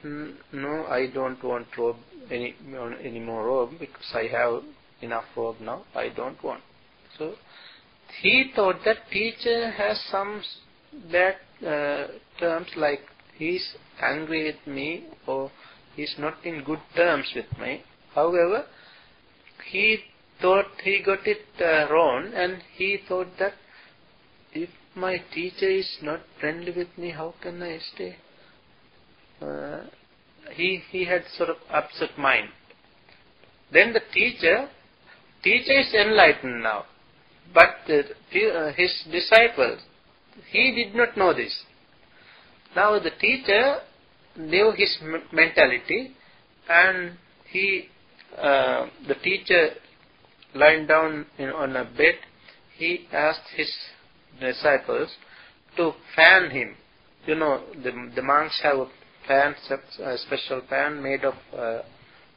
no, 0.52 0.86
I 0.88 1.08
don't 1.12 1.42
want 1.42 1.66
robe 1.76 1.96
any 2.30 2.54
any 3.02 3.20
more 3.20 3.46
robe 3.46 3.78
because 3.78 4.10
I 4.14 4.26
have 4.28 4.62
enough 5.00 5.24
robe 5.36 5.56
now. 5.60 5.84
I 5.94 6.08
don't 6.08 6.42
want. 6.42 6.62
So 7.18 7.34
he 8.22 8.52
thought 8.54 8.76
that 8.84 9.10
teacher 9.10 9.70
has 9.70 10.00
some 10.10 10.42
bad 11.12 11.36
uh, 11.66 12.06
terms 12.38 12.68
like 12.76 13.00
he's 13.36 13.74
angry 14.00 14.44
with 14.44 14.74
me 14.74 15.06
or 15.26 15.50
he's 15.94 16.14
not 16.18 16.34
in 16.44 16.64
good 16.64 16.80
terms 16.94 17.32
with 17.34 17.58
me. 17.58 17.82
However, 18.14 18.64
he 19.70 19.98
thought 20.40 20.66
he 20.82 21.02
got 21.04 21.26
it 21.26 21.44
uh, 21.60 21.92
wrong 21.92 22.32
and 22.34 22.62
he 22.76 22.98
thought 23.08 23.28
that 23.38 23.54
if 24.52 24.70
my 24.94 25.18
teacher 25.34 25.68
is 25.68 25.98
not 26.02 26.20
friendly 26.40 26.72
with 26.72 26.88
me, 26.96 27.10
how 27.10 27.34
can 27.42 27.62
I 27.62 27.78
stay? 27.94 28.16
Uh, 29.40 29.80
he, 30.54 30.82
he 30.90 31.04
had 31.04 31.24
sort 31.36 31.50
of 31.50 31.56
upset 31.70 32.16
mind. 32.18 32.48
Then 33.72 33.92
the 33.92 34.00
teacher, 34.12 34.68
teacher 35.42 35.78
is 35.78 35.92
enlightened 35.92 36.62
now, 36.62 36.84
but 37.52 37.76
uh, 37.88 38.72
his 38.72 39.04
disciples, 39.10 39.80
he 40.50 40.72
did 40.72 40.94
not 40.94 41.16
know 41.16 41.34
this. 41.34 41.64
Now 42.74 42.98
the 42.98 43.10
teacher 43.20 43.78
knew 44.36 44.72
his 44.76 44.96
mentality 45.32 46.12
and 46.68 47.12
he, 47.50 47.88
uh, 48.36 48.86
the 49.08 49.14
teacher 49.22 49.70
lying 50.54 50.86
down 50.86 51.26
on 51.38 51.76
a 51.76 51.84
bed, 51.84 52.14
he 52.76 53.06
asked 53.12 53.48
his 53.56 53.70
disciples 54.40 55.10
to 55.76 55.92
fan 56.14 56.50
him. 56.50 56.76
You 57.26 57.34
know, 57.34 57.62
the, 57.82 57.92
the 58.14 58.22
monks 58.22 58.60
have 58.62 58.88
a 59.28 59.54
fan, 59.96 60.18
special 60.18 60.62
fan 60.68 61.02
made 61.02 61.24
of 61.24 61.34
uh, 61.56 61.82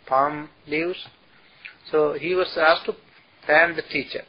palm 0.08 0.50
leaves. 0.68 1.08
So 1.92 2.14
he 2.14 2.36
was 2.36 2.58
asked 2.58 2.86
to 2.86 2.94
fan 3.46 3.76
the 3.76 3.82
teacher. 3.82 4.22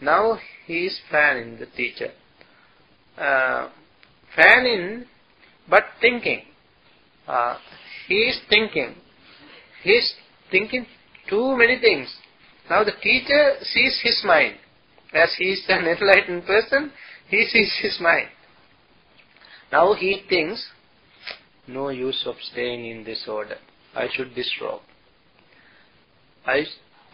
Now 0.00 0.38
he 0.66 0.86
is 0.86 1.00
fanning 1.10 1.58
the 1.58 1.66
teacher. 1.66 2.10
Uh, 3.18 3.68
fanning, 4.34 5.04
but 5.68 5.84
thinking. 6.00 6.42
Uh, 7.26 7.58
he 8.08 8.14
is 8.14 8.40
thinking. 8.48 8.94
He 9.82 9.90
is 9.90 10.14
thinking 10.50 10.86
too 11.28 11.56
many 11.56 11.78
things. 11.80 12.14
Now 12.68 12.84
the 12.84 12.92
teacher 13.02 13.56
sees 13.62 14.00
his 14.02 14.22
mind. 14.24 14.56
As 15.12 15.34
he 15.38 15.44
is 15.44 15.64
an 15.68 15.86
enlightened 15.86 16.46
person, 16.46 16.92
he 17.28 17.44
sees 17.46 17.78
his 17.82 17.98
mind. 18.00 18.28
Now 19.72 19.94
he 19.94 20.22
thinks, 20.28 20.68
no 21.72 21.88
use 21.88 22.22
of 22.26 22.36
staying 22.52 22.86
in 22.86 23.04
this 23.04 23.24
order. 23.28 23.56
I 23.94 24.08
should 24.12 24.34
disrobe. 24.34 24.82
I, 26.46 26.64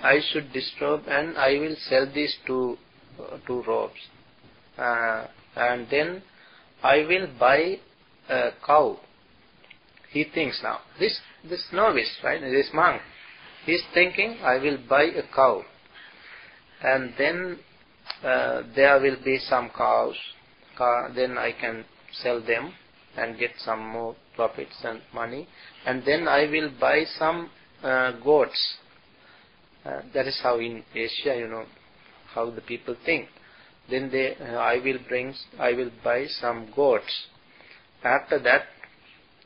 I 0.02 0.20
should 0.32 0.52
disrobe 0.52 1.02
and 1.08 1.36
I 1.36 1.58
will 1.58 1.76
sell 1.88 2.06
these 2.12 2.36
two, 2.46 2.76
uh, 3.20 3.38
two 3.46 3.62
robes. 3.66 4.00
Uh, 4.78 5.26
and 5.56 5.86
then 5.90 6.22
I 6.82 6.98
will 6.98 7.28
buy 7.38 7.76
a 8.28 8.50
cow. 8.64 8.98
He 10.10 10.24
thinks 10.24 10.60
now. 10.62 10.80
This, 10.98 11.18
this 11.48 11.64
novice, 11.72 12.18
right, 12.22 12.40
this 12.40 12.70
monk, 12.72 13.02
he's 13.64 13.82
thinking, 13.94 14.38
I 14.42 14.58
will 14.58 14.78
buy 14.88 15.04
a 15.04 15.22
cow. 15.34 15.62
And 16.82 17.14
then 17.18 17.58
uh, 18.22 18.62
there 18.74 19.00
will 19.00 19.16
be 19.24 19.38
some 19.38 19.70
cows. 19.76 20.16
then 21.14 21.38
I 21.38 21.52
can 21.58 21.84
sell 22.12 22.40
them 22.40 22.72
and 23.16 23.38
get 23.38 23.50
some 23.58 23.88
more 23.88 24.16
profits 24.34 24.76
and 24.84 25.00
money. 25.14 25.48
And 25.86 26.02
then 26.04 26.28
I 26.28 26.46
will 26.50 26.70
buy 26.78 27.04
some 27.18 27.50
uh, 27.82 28.12
goats. 28.22 28.76
Uh, 29.84 30.02
that 30.14 30.26
is 30.26 30.38
how 30.42 30.58
in 30.58 30.82
Asia, 30.94 31.36
you 31.38 31.48
know, 31.48 31.64
how 32.34 32.50
the 32.50 32.60
people 32.60 32.96
think. 33.04 33.28
Then 33.88 34.10
they, 34.10 34.34
uh, 34.36 34.56
I 34.56 34.76
will 34.84 34.98
bring, 35.08 35.34
I 35.58 35.72
will 35.72 35.90
buy 36.02 36.26
some 36.26 36.70
goats. 36.74 37.26
After 38.02 38.38
that, 38.40 38.62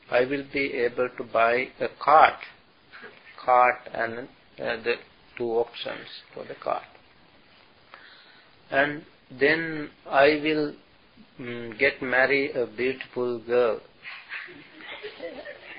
I 0.09 0.21
will 0.21 0.43
be 0.51 0.73
able 0.73 1.09
to 1.17 1.23
buy 1.23 1.67
a 1.79 1.87
cart, 2.03 2.39
cart 3.43 3.77
and 3.93 4.27
uh, 4.59 4.83
the 4.83 4.95
two 5.37 5.51
options 5.51 6.07
for 6.33 6.43
the 6.43 6.55
cart. 6.61 6.83
And 8.69 9.03
then 9.39 9.89
I 10.07 10.39
will 10.43 10.73
mm, 11.39 11.77
get 11.79 12.01
marry 12.01 12.51
a 12.53 12.65
beautiful 12.65 13.39
girl. 13.39 13.79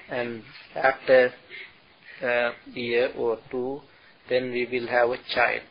And 0.09 0.43
after 0.75 1.33
a 2.23 2.51
year 2.75 3.13
or 3.17 3.39
two, 3.51 3.81
then 4.29 4.53
we 4.53 4.67
will 4.71 4.87
have 4.89 5.11
a 5.11 5.19
child. 5.35 5.63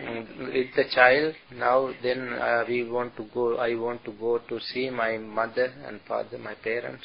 And 0.00 0.28
with 0.38 0.74
the 0.76 0.84
child, 0.94 1.34
now 1.54 1.90
then 2.02 2.32
uh, 2.32 2.64
we 2.68 2.88
want 2.88 3.16
to 3.16 3.26
go, 3.34 3.56
I 3.56 3.74
want 3.74 4.04
to 4.04 4.12
go 4.12 4.38
to 4.38 4.60
see 4.72 4.90
my 4.90 5.18
mother 5.18 5.72
and 5.86 6.00
father, 6.06 6.38
my 6.38 6.54
parents. 6.54 7.04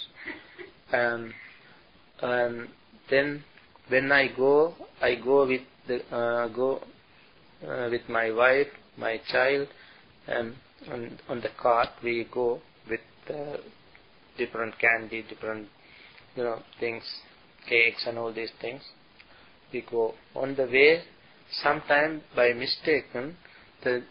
And, 0.91 1.33
and 2.21 2.67
then 3.09 3.43
when 3.89 4.11
I 4.11 4.29
go, 4.35 4.75
I 5.01 5.15
go 5.15 5.47
with 5.47 5.61
the, 5.87 6.05
uh, 6.15 6.47
go 6.49 6.81
uh, 7.67 7.89
with 7.89 8.07
my 8.07 8.31
wife, 8.31 8.67
my 8.97 9.19
child, 9.31 9.67
and 10.27 10.53
on, 10.91 11.19
on 11.29 11.41
the 11.41 11.49
cart 11.61 11.89
we 12.03 12.27
go 12.31 12.61
with 12.89 12.99
uh, 13.29 13.57
different 14.37 14.75
candy, 14.79 15.23
different 15.27 15.67
you 16.35 16.43
know 16.43 16.59
things, 16.79 17.03
cakes 17.67 18.05
and 18.07 18.17
all 18.17 18.33
these 18.33 18.51
things. 18.61 18.81
We 19.71 19.83
go 19.89 20.13
on 20.35 20.55
the 20.55 20.65
way. 20.65 21.03
Sometime 21.61 22.21
by 22.35 22.53
mistaken, 22.53 23.37
the 23.83 24.03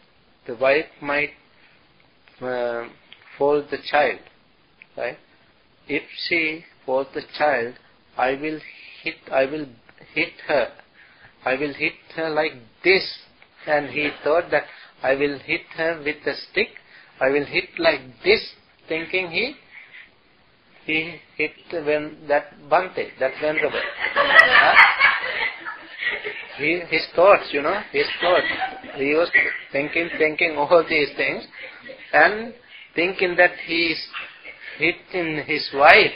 the 0.47 0.55
wife 0.57 0.87
might 1.01 1.31
uh, 2.41 2.89
fall 3.39 3.65
the 3.71 3.79
child, 3.91 4.19
right? 4.97 5.19
If 5.89 6.03
she 6.29 6.65
falls 6.87 7.09
the 7.15 7.23
child, 7.37 7.75
I 8.17 8.33
will 8.33 8.61
hit. 9.03 9.15
I 9.31 9.47
will 9.47 9.67
hit 10.15 10.33
her. 10.47 10.69
I 11.45 11.55
will 11.55 11.75
hit 11.75 11.95
her 12.17 12.31
like 12.31 12.53
this, 12.85 13.19
and 13.67 13.91
he 13.91 14.11
thought 14.23 14.51
that 14.51 14.65
I 15.03 15.15
will 15.15 15.39
hit 15.39 15.63
her 15.77 16.01
with 16.05 16.27
a 16.27 16.35
stick. 16.51 16.69
I 17.21 17.29
will 17.29 17.45
hit 17.45 17.71
like 17.79 18.01
this, 18.25 18.55
thinking 18.89 19.31
he 19.31 19.55
he 20.85 21.17
hit 21.37 21.53
when 21.71 22.17
that 22.29 22.55
Bhante, 22.69 23.11
that 23.21 23.33
venerable. 23.41 23.81
he, 26.59 26.81
his 26.89 27.07
thoughts, 27.15 27.49
you 27.53 27.63
know, 27.63 27.81
his 27.93 28.07
thoughts. 28.21 28.47
He 28.97 29.15
was 29.15 29.31
thinking, 29.71 30.11
thinking 30.19 30.57
all 30.57 30.85
these 30.89 31.11
things, 31.17 31.47
and 32.13 32.55
thinking 32.97 33.37
that 33.37 33.53
he 33.65 33.93
is 33.93 34.07
hitting 34.79 35.45
his 35.47 35.71
wife. 35.75 36.13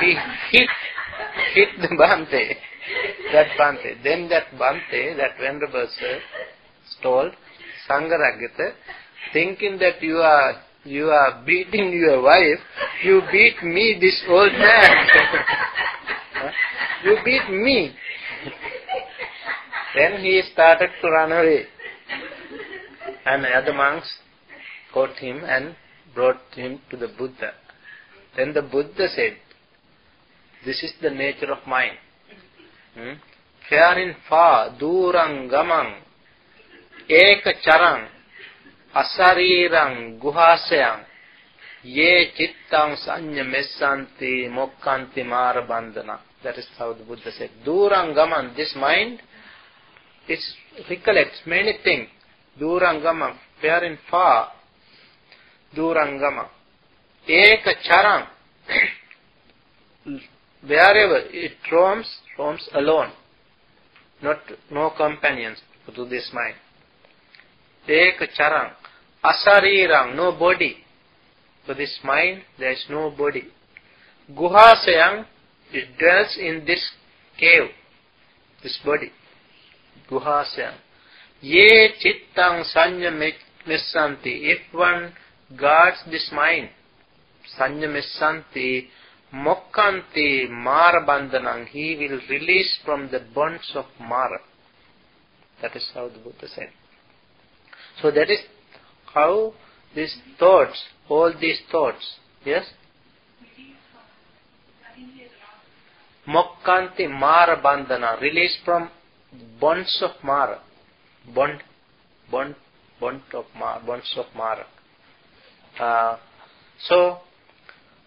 He 0.00 0.16
hit 0.50 0.68
hit 1.54 1.68
the 1.80 1.88
Bhante, 1.96 2.54
that 3.32 3.46
Bhante. 3.58 4.02
Then 4.04 4.28
that 4.28 4.46
Bhante, 4.58 5.16
that 5.16 5.38
venerable 5.40 5.88
sir, 5.98 6.20
told 7.02 7.32
Sangharakkhita, 7.88 8.72
thinking 9.32 9.78
that 9.78 10.02
you 10.02 10.16
are 10.18 10.62
you 10.84 11.06
are 11.10 11.42
beating 11.44 11.92
your 11.92 12.22
wife, 12.22 12.60
you 13.04 13.20
beat 13.30 13.62
me, 13.62 13.98
this 14.00 14.24
old 14.28 14.52
man. 14.52 15.06
you 17.04 17.16
beat 17.24 17.50
me. 17.50 17.94
then 19.94 20.20
he 20.20 20.42
started 20.52 20.90
to 21.02 21.10
run 21.10 21.32
away. 21.32 21.64
And 23.26 23.44
other 23.44 23.74
monks 23.74 24.08
caught 24.94 25.16
him 25.18 25.42
and 25.44 25.76
brought 26.14 26.40
him 26.54 26.80
to 26.90 26.96
the 26.96 27.08
Buddha. 27.08 27.52
Then 28.36 28.54
the 28.54 28.62
Buddha 28.62 29.08
said, 29.14 29.36
This 30.64 30.82
is 30.82 30.92
the 31.02 31.10
nature 31.10 31.52
of 31.52 31.66
mind. 31.66 31.98
Hmm? 32.94 33.12
Faring 33.68 34.14
far, 34.28 34.70
durang 34.78 35.50
gamang, 35.50 36.00
ඒක 37.08 37.44
චරං 37.64 38.00
අසරීරං 38.94 39.94
ගුහාසයන් 40.18 40.98
යේ 41.84 42.32
චිත්තං 42.36 42.90
සංඤ 42.96 43.42
මෙස්සන්ති 43.44 44.48
මොක්ඛන්ති 44.50 45.22
මාර 45.24 45.56
බන්ධන 45.62 46.10
that 46.42 46.56
is 46.56 46.68
how 46.78 46.92
the 46.92 47.04
buddha 47.04 47.32
said 47.32 47.50
durang 47.64 48.14
gaman 48.14 48.54
this 48.54 48.74
mind 48.76 49.18
it 50.28 50.40
recollects 50.90 51.40
many 51.46 51.78
things. 51.82 52.08
durang 52.60 53.00
gaman 53.00 53.34
wherein 53.60 53.98
far. 54.10 54.52
durang 55.74 56.20
gaman 56.20 56.48
eka 57.26 57.72
charam 57.86 58.26
wherever 60.62 61.18
it 61.30 61.56
roams 61.72 62.08
roams 62.38 62.68
alone. 62.74 63.12
Not 64.22 64.40
no 64.70 64.90
companions 64.90 65.58
to 65.94 66.04
this 66.04 66.30
mind. 66.32 66.56
Ek 67.88 68.20
charang. 68.36 68.72
Asarirang, 69.24 70.14
no 70.14 70.32
body. 70.38 70.76
So 71.66 71.74
this 71.74 71.98
mind, 72.04 72.42
there 72.58 72.72
is 72.72 72.84
no 72.90 73.10
body. 73.10 73.44
Guhasayang, 74.30 75.24
it 75.72 75.98
dwells 75.98 76.36
in 76.38 76.64
this 76.66 76.90
cave, 77.38 77.70
this 78.62 78.78
body. 78.84 79.10
Guhasayang. 80.10 80.76
Ye 81.40 81.94
chittang 82.00 82.64
sanya 82.74 83.10
missanti. 83.66 84.50
If 84.52 84.72
one 84.72 85.12
guards 85.56 85.98
this 86.10 86.30
mind, 86.32 86.70
sanya 87.58 87.88
missanti, 87.88 88.88
mokkanti 89.32 90.48
mara 90.50 91.04
bandhanang, 91.06 91.66
he 91.68 91.96
will 91.96 92.20
release 92.28 92.78
from 92.84 93.10
the 93.10 93.20
bonds 93.34 93.72
of 93.74 93.86
mara. 94.00 94.40
That 95.62 95.74
is 95.76 95.90
how 95.94 96.08
the 96.08 96.18
Buddha 96.18 96.48
said. 96.54 96.70
So 98.00 98.10
that 98.10 98.30
is 98.30 98.38
how 99.12 99.54
these 99.94 100.16
thoughts, 100.38 100.82
all 101.08 101.32
these 101.40 101.60
thoughts, 101.70 102.16
yes? 102.44 102.64
Mokkanti 106.28 107.08
Mara 107.08 107.60
Bandhana, 107.62 108.20
release 108.20 108.56
from 108.64 108.90
bonds 109.60 110.02
of 110.02 110.22
Mara. 110.22 110.60
Bond, 111.34 111.62
bond, 112.30 112.54
bond 113.00 113.22
of 113.32 113.46
Mara, 113.58 113.82
bonds 113.84 114.14
of 114.16 114.26
Mara. 114.36 114.66
Uh, 115.80 116.18
so, 116.86 117.18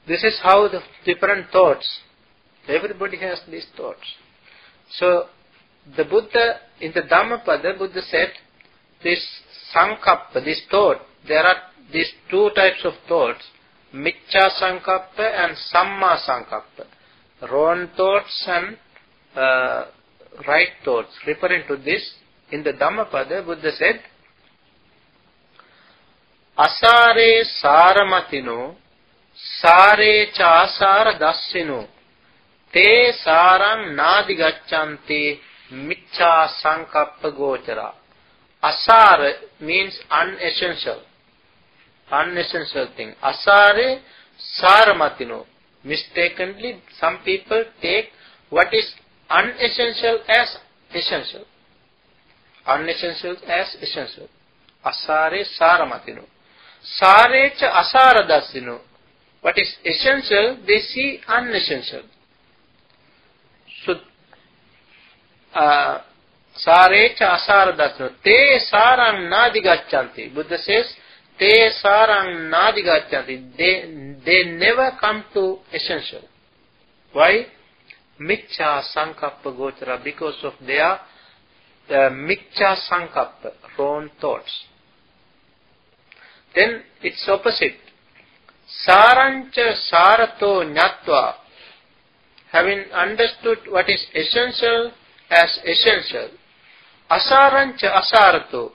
this 0.07 0.23
is 0.23 0.39
how 0.43 0.67
the 0.67 0.81
different 1.05 1.49
thoughts, 1.51 1.99
everybody 2.67 3.17
has 3.17 3.41
these 3.49 3.65
thoughts. 3.75 4.05
So, 4.91 5.25
the 5.97 6.05
Buddha, 6.05 6.59
in 6.79 6.91
the 6.93 7.01
Dhammapada, 7.01 7.73
Buddha 7.77 8.01
said, 8.03 8.29
this 9.03 9.23
sankappa, 9.75 10.43
this 10.43 10.61
thought, 10.69 10.97
there 11.27 11.43
are 11.43 11.57
these 11.91 12.11
two 12.29 12.49
types 12.55 12.83
of 12.83 12.93
thoughts. 13.07 13.43
Michya 13.93 14.49
Sankappa 14.61 15.19
and 15.19 15.57
Samma 15.73 16.17
Sankappa. 16.25 16.85
Wrong 17.51 17.89
thoughts 17.97 18.47
and 18.47 18.77
uh, 19.35 19.85
right 20.47 20.69
thoughts. 20.85 21.09
Referring 21.27 21.67
to 21.67 21.75
this, 21.77 22.13
in 22.51 22.63
the 22.63 22.73
Dhammapada, 22.73 23.43
Buddha 23.43 23.71
said, 23.71 24.01
Asare 26.57 27.43
Saramatino, 27.63 28.75
Sare 29.61 30.27
Chasara 30.37 31.19
Dassino, 31.19 31.87
Te 32.73 33.11
Sarang 33.25 33.95
Nadi 33.95 34.37
Gachanti, 34.37 35.37
Michya 35.73 36.47
Sankappa 36.63 37.35
Gochara. 37.37 37.93
Asara 38.63 39.33
means 39.59 39.99
unessential. 40.09 41.01
Unessential 42.11 42.87
thing. 42.95 43.13
Asare 43.23 44.01
Saramatino. 44.61 45.45
Mistakenly, 45.83 46.81
some 46.99 47.19
people 47.25 47.63
take 47.81 48.09
what 48.49 48.73
is 48.73 48.93
unessential 49.29 50.19
as 50.27 50.57
essential. 50.93 51.45
Unessential 52.67 53.35
as 53.47 53.75
essential. 53.81 54.27
Asare 54.85 55.43
Saramatino. 55.59 56.25
Sare 56.83 57.51
Sarecha 57.51 57.71
Asaradasino. 57.71 58.79
What 59.41 59.57
is 59.57 59.75
essential, 59.85 60.57
they 60.67 60.79
see 60.79 61.19
unessential. 61.27 62.03
So, 63.85 63.95
uh, 65.53 66.01
Sarecha 66.65 67.33
asaradasno. 67.37 68.21
Te 68.21 68.59
sarang 68.69 69.29
nadigachanti. 69.29 70.33
Buddha 70.33 70.57
says, 70.57 70.93
Te 71.37 71.69
sarang 71.81 72.49
nadigachanti. 72.49 73.57
They, 73.57 74.19
they 74.25 74.51
never 74.51 74.97
come 74.99 75.23
to 75.33 75.59
essential. 75.73 76.21
Why? 77.13 77.45
Michya 78.19 78.83
sankappa 78.95 79.45
gochara. 79.45 80.03
Because 80.03 80.37
of 80.43 80.53
their 80.65 80.99
uh, 81.89 82.09
michya 82.11 82.75
sankappa, 82.89 83.51
wrong 83.77 84.09
thoughts. 84.19 84.51
Then 86.53 86.83
it's 87.01 87.27
opposite. 87.27 87.77
Sarancha 88.87 89.73
sarato 89.91 90.63
nyatva. 90.63 91.33
Having 92.51 92.91
understood 92.91 93.59
what 93.69 93.89
is 93.89 94.05
essential 94.13 94.91
as 95.29 95.59
essential, 95.65 96.29
Asarancha 97.11 97.89
asarato. 98.01 98.71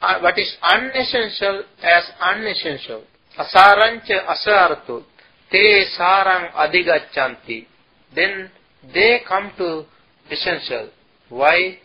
What 0.00 0.38
is 0.38 0.56
unessential 0.62 1.62
as 1.82 2.04
unessential. 2.20 3.04
Asarancha 3.38 4.26
asarato. 4.26 5.04
Te 5.50 5.84
sarang 5.96 6.52
adigachanti. 6.54 7.66
Then 8.14 8.50
they 8.92 9.20
come 9.26 9.52
to 9.58 9.84
essential. 10.30 10.90
Why? 11.28 11.78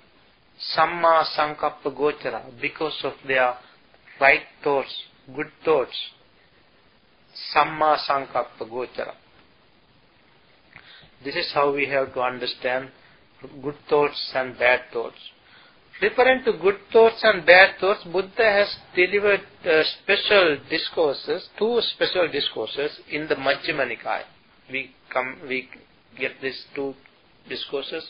Samma 0.76 1.26
sankappa 1.38 1.96
gochara. 1.96 2.42
Because 2.60 3.00
of 3.04 3.14
their 3.28 3.54
right 4.20 4.42
thoughts, 4.64 4.94
good 5.36 5.52
thoughts. 5.64 5.96
Samma 7.54 7.98
sankappa 8.08 8.62
gochara. 8.62 9.14
This 11.24 11.36
is 11.36 11.52
how 11.54 11.74
we 11.74 11.88
have 11.88 12.14
to 12.14 12.22
understand 12.22 12.90
good 13.62 13.76
thoughts 13.90 14.32
and 14.36 14.58
bad 14.58 14.82
thoughts. 14.92 15.18
Referring 16.02 16.44
to 16.44 16.54
good 16.54 16.80
thoughts 16.92 17.20
and 17.24 17.46
bad 17.46 17.80
thoughts, 17.80 18.04
Buddha 18.04 18.32
has 18.38 18.76
delivered 18.96 19.42
uh, 19.66 19.84
special 20.02 20.58
discourses, 20.70 21.48
two 21.58 21.80
special 21.96 22.28
discourses 22.32 23.00
in 23.10 23.28
the 23.28 23.36
Majjhima 23.36 23.88
Nikaya. 23.88 24.24
We 24.72 24.92
come, 25.12 25.38
we 25.48 25.70
get 26.20 26.32
these 26.42 26.66
two 26.76 26.94
discourses 27.48 28.06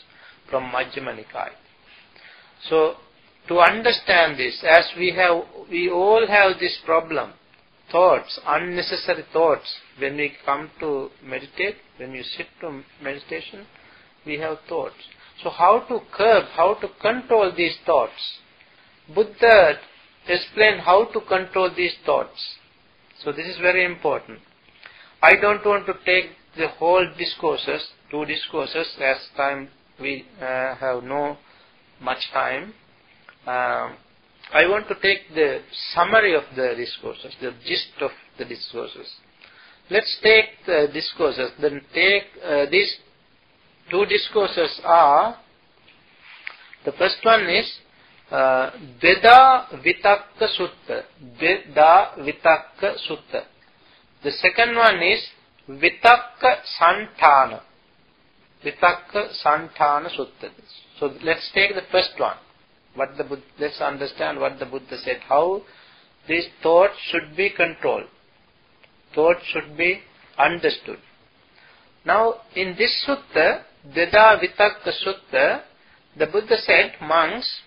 from 0.50 0.64
Majjhima 0.72 1.14
Nikaya. 1.14 1.52
So, 2.68 2.94
to 3.48 3.60
understand 3.60 4.38
this, 4.38 4.64
as 4.66 4.84
we 4.96 5.12
have, 5.12 5.42
we 5.70 5.90
all 5.90 6.26
have 6.26 6.58
this 6.58 6.78
problem, 6.84 7.34
thoughts, 7.92 8.40
unnecessary 8.46 9.24
thoughts, 9.32 9.76
when 9.98 10.16
we 10.16 10.32
come 10.46 10.70
to 10.80 11.10
meditate, 11.22 11.76
when 11.98 12.12
we 12.12 12.22
sit 12.22 12.46
to 12.60 12.82
meditation, 13.02 13.66
we 14.24 14.38
have 14.38 14.58
thoughts. 14.68 14.94
So 15.44 15.50
how 15.50 15.80
to 15.88 16.00
curb, 16.10 16.44
how 16.56 16.72
to 16.80 16.88
control 17.02 17.52
these 17.54 17.76
thoughts? 17.84 18.38
Buddha 19.14 19.74
explained 20.26 20.80
how 20.80 21.04
to 21.12 21.20
control 21.20 21.70
these 21.76 21.94
thoughts. 22.06 22.56
So 23.22 23.30
this 23.30 23.46
is 23.46 23.58
very 23.58 23.84
important. 23.84 24.38
I 25.22 25.36
don't 25.36 25.64
want 25.66 25.84
to 25.86 25.92
take 26.06 26.30
the 26.56 26.68
whole 26.68 27.06
discourses, 27.18 27.86
two 28.10 28.24
discourses, 28.24 28.88
as 28.98 29.18
time 29.36 29.68
we 30.00 30.24
uh, 30.40 30.76
have 30.76 31.04
no 31.04 31.36
much 32.00 32.30
time. 32.32 32.72
Um, 33.46 33.98
I 34.50 34.66
want 34.66 34.88
to 34.88 34.94
take 35.02 35.28
the 35.34 35.60
summary 35.92 36.34
of 36.34 36.44
the 36.56 36.72
discourses, 36.74 37.34
the 37.42 37.52
gist 37.66 38.00
of 38.00 38.12
the 38.38 38.46
discourses. 38.46 39.12
Let's 39.90 40.18
take 40.22 40.64
the 40.64 40.88
discourses, 40.90 41.50
then 41.60 41.82
take 41.92 42.24
uh, 42.42 42.64
these 42.70 42.96
two 43.90 44.06
discourses 44.06 44.80
are 44.84 45.36
the 46.84 46.92
first 46.92 47.16
one 47.22 47.48
is 47.48 47.78
uh, 48.30 48.70
Veda 49.00 49.66
Vitakka 49.84 50.48
Sutta. 50.58 51.02
Dvedhavitakka 51.40 52.96
Sutta. 53.08 53.44
The 54.22 54.30
second 54.30 54.76
one 54.76 55.02
is 55.02 55.26
Vitakka 55.68 56.60
Santhana. 56.78 57.60
Vitakka 58.64 59.32
Santhana 59.42 60.08
Sutta. 60.10 60.50
So 60.98 61.10
let's 61.22 61.50
take 61.54 61.74
the 61.74 61.82
first 61.90 62.12
one. 62.18 62.36
What 62.94 63.16
the 63.16 63.24
Buddha, 63.24 63.42
let's 63.58 63.80
understand 63.80 64.38
what 64.38 64.58
the 64.58 64.66
Buddha 64.66 64.98
said. 65.02 65.20
How 65.28 65.62
these 66.28 66.46
thoughts 66.62 66.94
should 67.10 67.36
be 67.36 67.50
controlled. 67.50 68.08
Thoughts 69.14 69.40
should 69.52 69.76
be 69.76 70.00
understood. 70.38 70.98
Now, 72.04 72.34
in 72.54 72.74
this 72.76 73.04
sutta, 73.08 73.62
Dvedhavitakka 73.86 74.92
Sutta, 75.04 75.62
the 76.16 76.26
Buddha 76.26 76.56
said, 76.56 76.94
monks, 77.02 77.60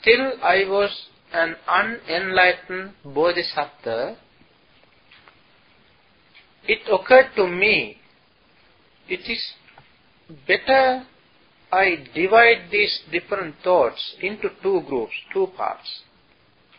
still 0.00 0.32
I 0.42 0.64
was 0.66 1.08
an 1.32 1.56
unenlightened 1.68 2.94
bodhisattva. 3.04 4.16
It 6.66 6.80
occurred 6.90 7.30
to 7.36 7.46
me, 7.46 7.98
it 9.08 9.20
is 9.28 9.52
better 10.46 11.04
I 11.70 11.96
divide 12.14 12.70
these 12.70 13.00
different 13.10 13.56
thoughts 13.64 14.14
into 14.20 14.48
two 14.62 14.82
groups, 14.88 15.12
two 15.32 15.48
parts. 15.56 16.02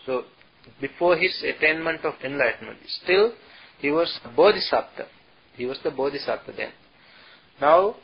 So, 0.05 0.23
before 0.79 1.17
his 1.17 1.43
attainment 1.43 2.05
of 2.05 2.13
enlightenment, 2.23 2.79
still 3.03 3.33
he 3.79 3.91
was 3.91 4.19
a 4.23 4.29
bodhisattva. 4.29 5.07
He 5.55 5.65
was 5.65 5.79
the 5.83 5.91
bodhisattva 5.91 6.53
then. 6.55 6.71
Now, 7.59 7.95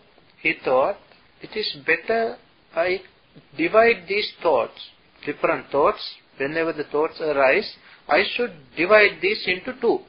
he 0.42 0.54
thought, 0.64 0.98
it 1.42 1.56
is 1.56 1.78
better 1.86 2.38
I 2.76 3.02
divide 3.58 4.06
these 4.08 4.32
thoughts, 4.42 4.90
different 5.26 5.70
thoughts, 5.72 6.16
whenever 6.38 6.74
the 6.74 6.86
thoughts 6.86 7.20
arise, 7.20 7.76
I 8.08 8.24
should 8.36 8.54
divide 8.76 9.20
these 9.22 9.44
into 9.46 9.80
two. 9.80 10.00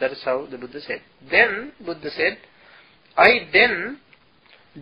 That 0.00 0.12
is 0.12 0.22
how 0.24 0.46
the 0.50 0.58
Buddha 0.58 0.80
said. 0.80 1.00
Then, 1.30 1.72
Buddha 1.84 2.10
said, 2.10 2.38
I 3.16 3.48
then 3.52 4.00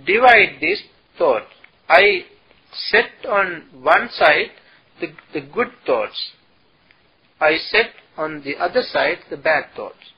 divide 0.07 0.59
these 0.61 0.83
thoughts. 1.19 1.47
I 1.89 2.25
set 2.73 3.29
on 3.29 3.65
one 3.83 4.09
side 4.13 4.51
the, 5.01 5.09
the 5.35 5.47
good 5.47 5.69
thoughts. 5.85 6.33
I 7.41 7.57
set 7.57 7.91
on 8.17 8.43
the 8.45 8.57
other 8.57 8.83
side 8.83 9.19
the 9.31 9.37
bad 9.37 9.65
thoughts. 9.75 10.13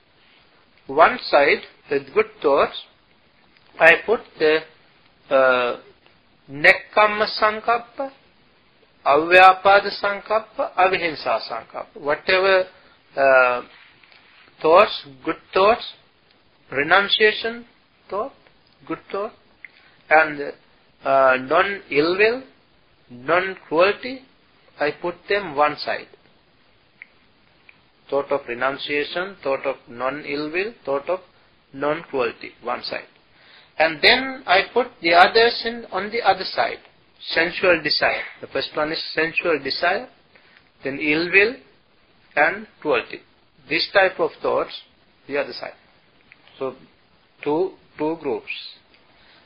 One 0.87 1.19
side, 1.23 1.63
the 1.89 2.01
good 2.15 2.27
thoughts, 2.41 2.83
I 3.79 3.93
put 4.07 4.21
the 4.39 4.59
uh, 5.31 5.81
Nekkamma 6.51 7.27
sankappa, 7.41 8.11
avyapada 9.07 9.91
sankappa, 10.03 10.73
sankappa. 10.77 12.01
Whatever 12.01 12.65
uh, 13.17 13.63
thoughts, 14.61 15.07
good 15.25 15.37
thoughts, 15.55 15.85
renunciation 16.71 17.65
thought, 18.09 18.33
good 18.87 18.99
thought, 19.11 19.33
and 20.11 20.53
uh, 21.05 21.37
non-ill 21.41 22.19
will, 22.19 22.43
non-cruelty, 23.11 24.21
I 24.79 24.91
put 25.01 25.15
them 25.29 25.57
one 25.57 25.77
side. 25.77 26.09
Thought 28.11 28.31
of 28.31 28.41
renunciation, 28.49 29.37
thought 29.43 29.65
of 29.65 29.77
non-ill 29.89 30.51
will, 30.51 30.75
thought 30.85 31.09
of 31.09 31.21
non-cruelty, 31.73 32.51
one 32.63 32.83
side. 32.83 33.07
And 33.83 34.01
then 34.01 34.45
I 34.47 34.61
put 34.73 34.87
the 35.01 35.15
others 35.15 35.61
in 35.65 35.87
on 35.91 36.13
the 36.13 36.23
other 36.23 36.45
side. 36.45 36.79
Sensual 37.35 37.81
desire. 37.83 38.23
The 38.41 38.47
first 38.47 38.71
one 38.77 38.93
is 38.93 39.03
sensual 39.13 39.59
desire, 39.59 40.09
then 40.85 41.01
ill 41.01 41.29
will 41.33 41.57
and 42.37 42.69
cruelty. 42.81 43.23
This 43.69 43.89
type 43.93 44.21
of 44.21 44.31
thoughts 44.41 44.83
the 45.27 45.37
other 45.37 45.53
side. 45.53 45.75
So 46.61 46.77
two 47.43 47.73
two 47.99 48.17
groups. 48.23 48.53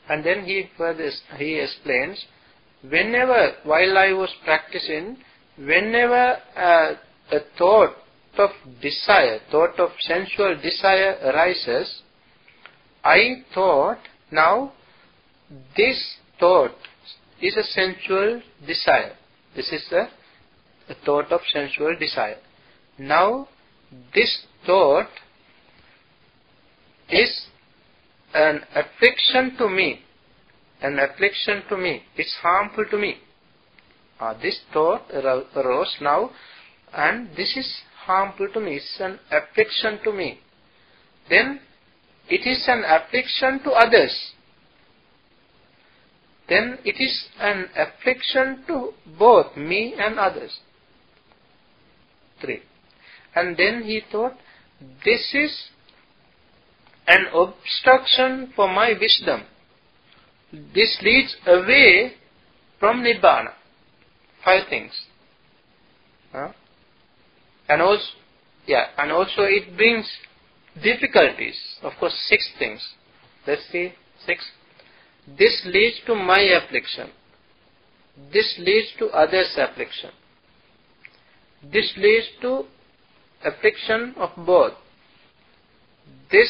And 0.07 0.23
then 0.23 0.45
he 0.45 0.69
further 0.77 1.09
he 1.37 1.59
explains, 1.59 2.23
whenever 2.83 3.53
while 3.63 3.97
I 3.97 4.11
was 4.13 4.29
practicing, 4.43 5.17
whenever 5.57 6.37
uh, 6.55 6.93
a 7.31 7.39
thought 7.57 7.95
of 8.37 8.51
desire, 8.83 9.39
thought 9.49 9.79
of 9.79 9.89
sensual 10.01 10.55
desire 10.61 11.17
arises, 11.23 12.03
I 13.03 13.43
thought 13.55 13.97
now 14.31 14.73
this 15.75 16.17
thought 16.39 16.75
is 17.41 17.55
a 17.55 17.63
sensual 17.63 18.41
desire. 18.65 19.13
This 19.55 19.71
is 19.71 19.85
a, 19.91 20.09
a 20.91 20.95
thought 21.05 21.31
of 21.31 21.41
sensual 21.51 21.95
desire. 21.99 22.37
Now 22.97 23.47
this 24.13 24.45
thought 24.65 25.07
is 27.09 27.47
an 28.33 28.61
affliction 28.75 29.55
to 29.57 29.69
me. 29.69 30.01
An 30.81 30.99
affliction 30.99 31.63
to 31.69 31.77
me. 31.77 32.03
It's 32.15 32.35
harmful 32.41 32.85
to 32.91 32.97
me. 32.97 33.15
Uh, 34.19 34.33
this 34.41 34.59
thought 34.73 35.03
arose 35.11 35.95
now 36.01 36.31
and 36.93 37.29
this 37.35 37.55
is 37.55 37.81
harmful 38.05 38.47
to 38.53 38.59
me. 38.59 38.75
It's 38.75 38.97
an 38.99 39.19
affliction 39.31 39.99
to 40.03 40.11
me. 40.11 40.39
Then 41.29 41.59
it 42.29 42.47
is 42.47 42.65
an 42.67 42.83
affliction 42.85 43.61
to 43.63 43.71
others. 43.71 44.31
Then 46.49 46.79
it 46.85 46.95
is 46.99 47.25
an 47.39 47.65
affliction 47.75 48.63
to 48.67 48.93
both 49.17 49.57
me 49.57 49.95
and 49.97 50.17
others. 50.17 50.59
Three. 52.41 52.61
And 53.35 53.57
then 53.57 53.83
he 53.83 54.01
thought, 54.11 54.33
this 55.03 55.33
is 55.33 55.69
an 57.07 57.25
obstruction 57.33 58.53
for 58.55 58.67
my 58.67 58.93
wisdom. 58.99 59.43
This 60.51 60.97
leads 61.01 61.35
away 61.45 62.13
from 62.79 63.03
Nibbana. 63.03 63.51
Five 64.43 64.67
things. 64.69 64.91
Huh? 66.31 66.49
And 67.67 67.81
also, 67.81 68.03
yeah, 68.65 68.85
and 68.97 69.11
also 69.11 69.41
it 69.43 69.75
brings 69.75 70.07
difficulties. 70.83 71.57
Of 71.81 71.93
course, 71.99 72.13
six 72.27 72.49
things. 72.59 72.81
Let's 73.45 73.63
see, 73.71 73.93
six. 74.25 74.45
This 75.37 75.61
leads 75.65 76.01
to 76.05 76.15
my 76.15 76.39
affliction. 76.39 77.09
This 78.31 78.55
leads 78.59 78.87
to 78.99 79.07
others' 79.07 79.55
affliction. 79.57 80.11
This 81.71 81.93
leads 81.97 82.27
to 82.41 82.63
affliction 83.43 84.13
of 84.17 84.29
both. 84.45 84.73
This 86.31 86.49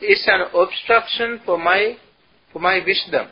is 0.00 0.26
an 0.26 0.46
obstruction 0.54 1.40
for 1.44 1.58
my 1.58 1.96
for 2.52 2.58
my 2.58 2.80
wisdom. 2.84 3.28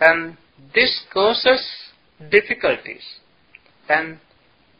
And 0.00 0.36
this 0.74 1.02
causes 1.12 1.62
difficulties. 2.30 3.02
And 3.88 4.18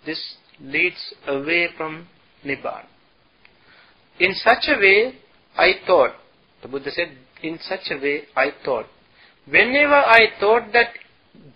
this 0.07 0.37
leads 0.61 1.15
away 1.27 1.69
from 1.77 2.09
Nibbana. 2.45 2.87
In 4.19 4.35
such 4.35 4.69
a 4.69 4.79
way, 4.79 5.15
I 5.57 5.73
thought, 5.87 6.11
the 6.63 6.69
Buddha 6.69 6.91
said, 6.91 7.17
in 7.43 7.59
such 7.61 7.91
a 7.91 7.97
way, 7.97 8.23
I 8.37 8.51
thought. 8.65 8.87
Whenever 9.47 9.95
I 9.95 10.27
thought 10.39 10.73
that 10.73 10.91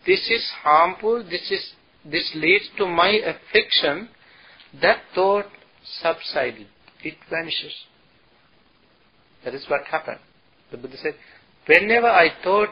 this 0.06 0.30
is 0.30 0.50
harmful, 0.62 1.22
this 1.24 1.50
is 1.50 1.72
this 2.04 2.32
leads 2.34 2.68
to 2.76 2.86
my 2.86 3.08
affliction, 3.08 4.10
that 4.82 4.98
thought 5.14 5.46
subsided. 6.00 6.66
It 7.02 7.14
vanishes. 7.30 7.72
That 9.44 9.54
is 9.54 9.64
what 9.68 9.84
happened. 9.90 10.20
The 10.70 10.76
Buddha 10.76 10.96
said, 10.98 11.14
whenever 11.66 12.08
I 12.08 12.28
thought 12.42 12.70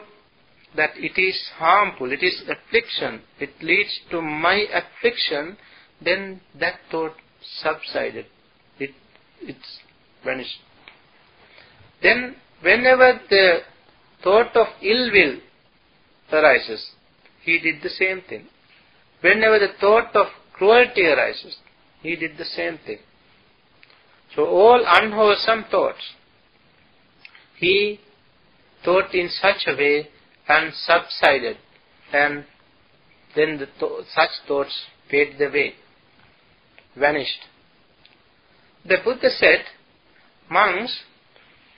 that 0.75 0.91
it 0.95 1.19
is 1.19 1.39
harmful, 1.55 2.11
it 2.11 2.23
is 2.23 2.43
affliction, 2.43 3.21
it 3.39 3.51
leads 3.61 3.99
to 4.11 4.21
my 4.21 4.65
affliction, 4.73 5.57
then 6.03 6.41
that 6.59 6.79
thought 6.91 7.13
subsided. 7.61 8.25
It 8.79 8.91
it's 9.41 9.79
vanished. 10.23 10.59
Then 12.01 12.35
whenever 12.61 13.19
the 13.29 13.59
thought 14.23 14.55
of 14.55 14.67
ill 14.81 15.11
will 15.11 15.39
arises, 16.31 16.91
he 17.43 17.59
did 17.59 17.81
the 17.81 17.89
same 17.89 18.21
thing. 18.27 18.47
Whenever 19.21 19.59
the 19.59 19.73
thought 19.79 20.15
of 20.15 20.27
cruelty 20.53 21.05
arises, 21.05 21.57
he 22.01 22.15
did 22.15 22.37
the 22.37 22.45
same 22.45 22.79
thing. 22.85 22.99
So 24.35 24.45
all 24.45 24.83
unwholesome 24.85 25.65
thoughts, 25.69 26.01
he 27.57 27.99
thought 28.83 29.13
in 29.13 29.29
such 29.29 29.67
a 29.67 29.75
way 29.75 30.09
and 30.47 30.73
subsided, 30.73 31.57
and 32.11 32.45
then 33.35 33.57
the 33.57 33.67
th- 33.79 34.05
such 34.13 34.29
thoughts 34.47 34.85
faded 35.09 35.41
away, 35.41 35.75
vanished. 36.97 37.39
The 38.85 38.97
Buddha 39.03 39.29
said, 39.29 39.63
monks, 40.49 41.03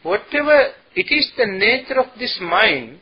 whatever 0.04 0.72
it 0.96 1.12
is 1.12 1.32
the 1.38 1.46
nature 1.46 2.00
of 2.00 2.08
this 2.20 2.38
mind 2.42 3.00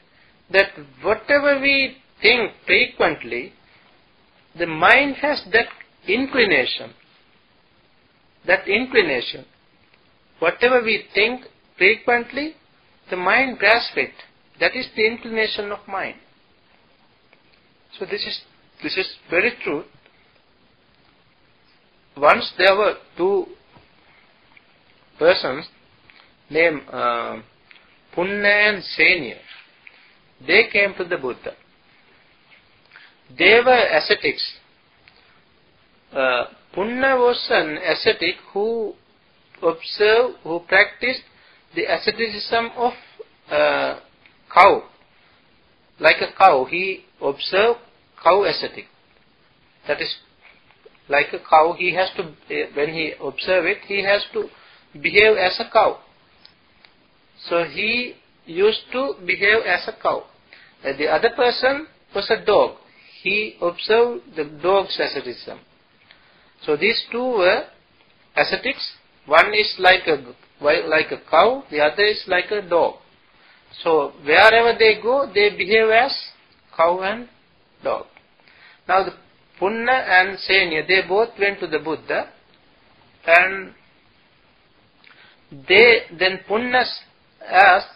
that 0.52 0.70
whatever 1.02 1.60
we 1.60 1.98
think 2.22 2.52
frequently, 2.66 3.54
the 4.58 4.68
mind 4.68 5.16
has 5.22 5.44
that 5.52 5.68
inclination. 6.08 6.94
That 8.46 8.68
inclination. 8.68 9.46
Whatever 10.40 10.84
we 10.84 11.06
think 11.14 11.42
frequently, 11.78 12.56
the 13.10 13.16
mind 13.16 13.58
grasps 13.58 13.94
it. 13.96 14.14
That 14.60 14.76
is 14.76 14.88
the 14.96 15.06
inclination 15.06 15.72
of 15.72 15.80
mind. 15.88 16.16
So 17.98 18.06
this 18.06 18.22
is 18.22 18.42
this 18.82 18.98
is 18.98 19.08
very 19.30 19.54
true. 19.64 19.84
Once 22.18 22.54
there 22.58 22.76
were 22.76 22.96
two 23.18 23.46
persons 25.18 25.68
named 26.50 26.82
uh, 26.92 27.38
Punna 28.16 28.70
and 28.70 28.84
Seniya. 28.98 29.38
They 30.46 30.68
came 30.72 30.94
to 30.96 31.04
the 31.04 31.18
Buddha. 31.18 31.54
They 33.38 33.60
were 33.66 33.88
ascetics. 33.98 34.58
Uh, 36.12 36.46
Punna 36.76 37.18
was 37.18 37.48
an 37.50 37.78
ascetic 37.78 38.36
who 38.54 38.94
observed, 39.62 40.38
who 40.44 40.60
practiced 40.68 41.22
the 41.76 41.86
asceticism 41.86 42.72
of 42.76 42.94
uh, 43.50 44.00
cow. 44.54 44.84
Like 46.00 46.18
a 46.22 46.38
cow, 46.38 46.66
he 46.66 47.06
observed 47.22 47.80
cow 48.24 48.44
ascetic. 48.44 48.86
That 49.88 50.02
is, 50.02 50.16
like 51.10 51.28
a 51.34 51.40
cow, 51.40 51.76
he 51.78 51.94
has 51.94 52.10
to, 52.18 52.34
eh, 52.50 52.68
when 52.74 52.90
he 52.90 53.14
observe 53.22 53.66
it, 53.66 53.80
he 53.88 54.04
has 54.04 54.24
to 54.34 54.50
behave 55.02 55.38
as 55.38 55.60
a 55.60 55.70
cow. 55.72 56.00
So 57.50 57.66
he 57.66 58.16
used 58.46 58.84
to 58.92 59.16
behave 59.26 59.64
as 59.66 59.88
a 59.88 60.02
cow. 60.02 60.26
The 60.84 61.08
other 61.08 61.30
person 61.36 61.88
was 62.14 62.30
a 62.30 62.46
dog. 62.46 62.78
He 63.22 63.56
observed 63.62 64.36
the 64.36 64.46
dog's 64.62 65.00
asceticism. 65.00 65.60
So 66.66 66.76
these 66.78 67.02
two 67.12 67.24
were 67.24 67.64
ascetics. 68.36 68.94
One 69.26 69.54
is 69.54 69.76
like 69.80 70.08
a 70.08 70.34
like 70.62 71.12
a 71.12 71.18
cow, 71.30 71.64
the 71.70 71.80
other 71.80 72.04
is 72.04 72.24
like 72.28 72.52
a 72.52 72.62
dog. 72.62 72.96
So 73.84 74.14
wherever 74.24 74.78
they 74.78 75.02
go, 75.02 75.30
they 75.34 75.50
behave 75.50 75.90
as 75.90 76.16
cow 76.76 77.02
and 77.02 77.30
dog. 77.84 78.06
Now 78.88 79.04
the 79.06 79.14
Punna 79.60 79.92
and 79.92 80.38
Seniya, 80.38 80.88
they 80.88 81.02
both 81.08 81.30
went 81.40 81.60
to 81.60 81.68
the 81.68 81.80
Buddha 81.80 82.30
and 83.26 83.74
they 85.68 86.00
then 86.18 86.40
Punna 86.50 86.84
asked, 87.46 87.88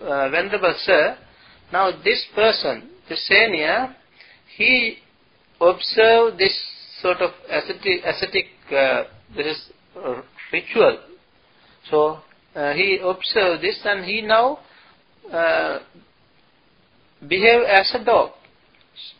uh, 0.00 0.28
Venerable 0.30 0.74
Sir, 0.78 1.16
now 1.72 1.90
this 2.02 2.26
person, 2.34 2.90
the 3.08 3.16
Seniya, 3.16 3.94
he 4.56 4.98
observed 5.60 6.38
this 6.38 6.58
sort 7.00 7.18
of 7.18 7.30
ascetic, 7.48 8.04
ascetic 8.04 8.46
uh, 8.70 9.04
this 9.36 9.70
uh, 9.96 10.22
ritual. 10.52 10.98
So 11.90 12.18
uh, 12.54 12.72
he 12.74 12.98
observed 13.02 13.62
this 13.62 13.80
and 13.84 14.04
he 14.04 14.22
now 14.22 14.58
uh, 15.32 15.80
behave 17.26 17.62
as 17.68 17.92
a 17.94 18.04
dog. 18.04 18.32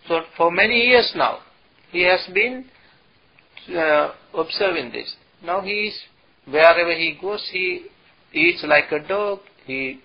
So 0.09 0.21
for 0.37 0.51
many 0.51 0.81
years 0.87 1.13
now, 1.17 1.39
he 1.91 2.03
has 2.03 2.21
been 2.33 2.67
uh, 3.77 4.13
observing 4.35 4.93
this. 4.93 5.15
Now 5.45 5.61
he 5.61 5.89
is, 5.89 6.01
wherever 6.47 6.93
he 6.93 7.19
goes, 7.21 7.49
he 7.53 7.87
eats 8.33 8.65
like 8.67 8.91
a 8.93 9.07
dog, 9.07 9.41
he 9.67 10.01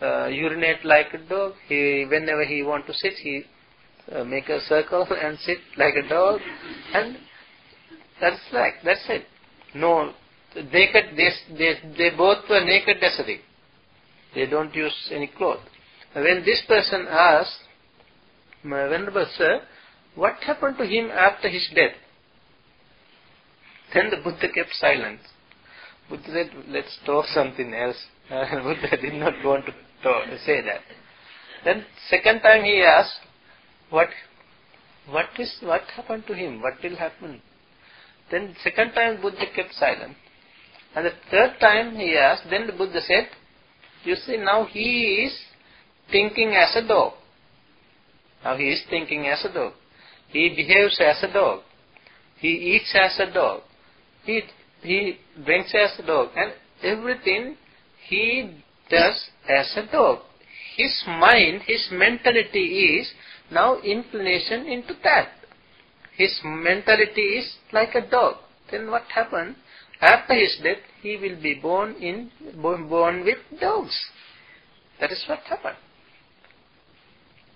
uh, 0.00 0.26
urinate 0.26 0.84
like 0.84 1.14
a 1.14 1.28
dog, 1.28 1.52
he, 1.68 2.04
whenever 2.08 2.44
he 2.44 2.62
want 2.62 2.86
to 2.86 2.94
sit, 2.94 3.14
he 3.14 3.44
uh, 4.10 4.24
make 4.24 4.48
a 4.48 4.60
circle 4.62 5.06
and 5.22 5.38
sit 5.40 5.58
like 5.76 5.94
a 5.94 6.08
dog, 6.08 6.40
and 6.94 7.16
that's 8.20 8.40
like, 8.52 8.74
that's 8.84 9.04
it. 9.08 9.24
no, 9.74 10.12
naked, 10.54 11.16
they, 11.16 11.28
they, 11.56 11.74
they 11.96 12.16
both 12.16 12.38
were 12.48 12.64
naked 12.64 13.02
ascetic. 13.02 13.40
They 14.34 14.46
don't 14.46 14.74
use 14.74 14.94
any 15.12 15.28
cloth. 15.28 15.60
When 16.14 16.42
this 16.44 16.62
person 16.66 17.06
asked, 17.08 17.58
my 18.64 18.88
Venerable 18.88 19.26
Sir, 19.36 19.60
what 20.14 20.34
happened 20.46 20.76
to 20.78 20.84
him 20.84 21.10
after 21.10 21.48
his 21.48 21.68
death? 21.74 21.96
Then 23.94 24.10
the 24.10 24.16
Buddha 24.16 24.48
kept 24.54 24.72
silence. 24.72 25.20
Buddha 26.08 26.26
said, 26.26 26.50
let's 26.68 26.98
talk 27.04 27.26
something 27.26 27.74
else. 27.74 27.96
Buddha 28.30 28.96
did 29.00 29.14
not 29.14 29.34
want 29.44 29.66
to 29.66 29.72
talk, 30.02 30.24
say 30.44 30.60
that. 30.62 30.80
Then 31.64 31.84
second 32.08 32.40
time 32.40 32.64
he 32.64 32.82
asked, 32.82 33.20
what, 33.90 34.08
what 35.08 35.26
is, 35.38 35.54
what 35.62 35.82
happened 35.94 36.24
to 36.26 36.34
him? 36.34 36.60
What 36.60 36.74
will 36.82 36.96
happen? 36.96 37.40
Then 38.30 38.56
second 38.62 38.92
time 38.92 39.20
Buddha 39.20 39.44
kept 39.54 39.74
silent. 39.74 40.16
And 40.94 41.06
the 41.06 41.12
third 41.30 41.56
time 41.60 41.96
he 41.96 42.16
asked, 42.16 42.44
then 42.50 42.66
the 42.66 42.72
Buddha 42.72 43.00
said, 43.00 43.28
you 44.04 44.16
see 44.16 44.36
now 44.36 44.64
he 44.64 45.26
is 45.26 45.38
thinking 46.10 46.54
as 46.54 46.74
a 46.76 46.86
dog. 46.86 47.14
Now 48.44 48.56
he 48.56 48.70
is 48.70 48.82
thinking 48.90 49.26
as 49.26 49.44
a 49.44 49.52
dog. 49.52 49.72
He 50.28 50.48
behaves 50.48 51.00
as 51.00 51.22
a 51.22 51.32
dog. 51.32 51.60
He 52.38 52.48
eats 52.48 52.94
as 52.94 53.18
a 53.20 53.32
dog. 53.32 53.62
He, 54.24 54.42
he 54.82 55.18
drinks 55.44 55.74
as 55.74 55.98
a 55.98 56.06
dog. 56.06 56.30
And 56.36 56.52
everything 56.82 57.56
he 58.08 58.62
does 58.90 59.28
as 59.48 59.76
a 59.76 59.90
dog. 59.90 60.20
His 60.76 61.02
mind, 61.06 61.62
his 61.66 61.88
mentality 61.92 62.98
is 62.98 63.12
now 63.50 63.78
inclination 63.80 64.66
into 64.66 64.94
that. 65.04 65.28
His 66.16 66.40
mentality 66.44 67.38
is 67.38 67.56
like 67.72 67.94
a 67.94 68.08
dog. 68.08 68.36
Then 68.70 68.90
what 68.90 69.04
happens? 69.14 69.56
After 70.00 70.34
his 70.34 70.58
death, 70.62 70.78
he 71.00 71.16
will 71.16 71.40
be 71.40 71.54
born 71.54 71.94
in 72.00 72.30
born 72.60 73.24
with 73.24 73.38
dogs. 73.60 73.96
That 75.00 75.12
is 75.12 75.22
what 75.28 75.40
happened. 75.40 75.76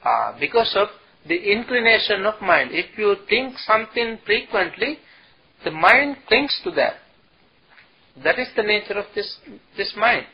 Ah, 0.07 0.37
because 0.39 0.73
of 0.77 0.89
the 1.27 1.37
inclination 1.53 2.25
of 2.27 2.41
mind. 2.41 2.71
If 2.73 2.97
you 2.97 3.17
think 3.29 3.59
something 3.59 4.19
frequently, 4.25 4.99
the 5.65 5.73
mind 5.73 6.19
clings 6.29 6.61
to 6.65 6.71
that. 6.73 6.95
That 8.23 8.39
is 8.39 8.49
the 8.57 8.63
nature 8.63 8.99
of 8.99 9.07
this 9.15 9.37
this 9.77 9.93
mind. 9.97 10.27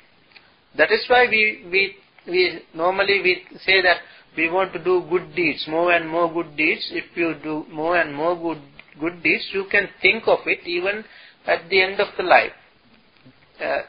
That 0.76 0.92
is 0.92 1.04
why 1.08 1.26
we 1.30 1.64
we 1.70 1.96
we 2.26 2.60
normally 2.74 3.22
we 3.22 3.32
say 3.64 3.80
that 3.82 3.98
we 4.36 4.50
want 4.50 4.74
to 4.74 4.84
do 4.84 5.04
good 5.08 5.34
deeds, 5.34 5.64
more 5.68 5.92
and 5.92 6.08
more 6.08 6.30
good 6.32 6.54
deeds. 6.56 6.90
If 6.92 7.16
you 7.16 7.34
do 7.42 7.64
more 7.70 7.96
and 7.96 8.14
more 8.14 8.36
good 8.36 8.62
good 9.00 9.22
deeds, 9.22 9.48
you 9.54 9.64
can 9.70 9.88
think 10.02 10.28
of 10.28 10.40
it 10.46 10.66
even 10.66 11.04
at 11.46 11.68
the 11.70 11.82
end 11.82 11.98
of 11.98 12.08
the 12.18 12.24
life. 12.24 12.52
Uh, 13.58 13.82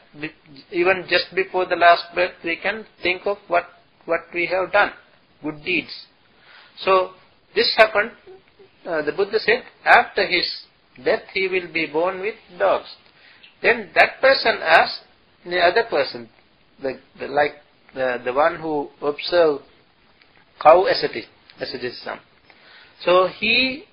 even 0.70 1.04
just 1.08 1.34
before 1.34 1.66
the 1.66 1.76
last 1.76 2.04
breath, 2.14 2.34
we 2.42 2.56
can 2.56 2.86
think 3.02 3.22
of 3.26 3.36
what 3.48 3.64
what 4.06 4.20
we 4.32 4.46
have 4.46 4.72
done, 4.72 4.92
good 5.44 5.64
deeds. 5.64 6.06
So 6.78 7.10
this 7.54 7.72
happened. 7.76 8.10
Uh, 8.84 9.02
the 9.02 9.12
Buddha 9.12 9.38
said 9.38 9.62
after 9.84 10.26
his 10.26 10.46
death 11.04 11.22
he 11.32 11.48
will 11.48 11.72
be 11.72 11.86
born 11.86 12.20
with 12.20 12.34
dogs. 12.58 12.88
Then 13.62 13.90
that 13.94 14.20
person 14.20 14.58
asked 14.62 15.00
the 15.44 15.58
other 15.60 15.84
person, 15.88 16.28
the, 16.82 16.98
the 17.18 17.28
like 17.28 17.52
the, 17.94 18.18
the 18.24 18.32
one 18.32 18.60
who 18.60 18.88
observed 19.00 19.62
cow 20.60 20.86
ascetic, 20.86 21.24
asceticism. 21.60 22.18
So 23.04 23.28
he, 23.38 23.84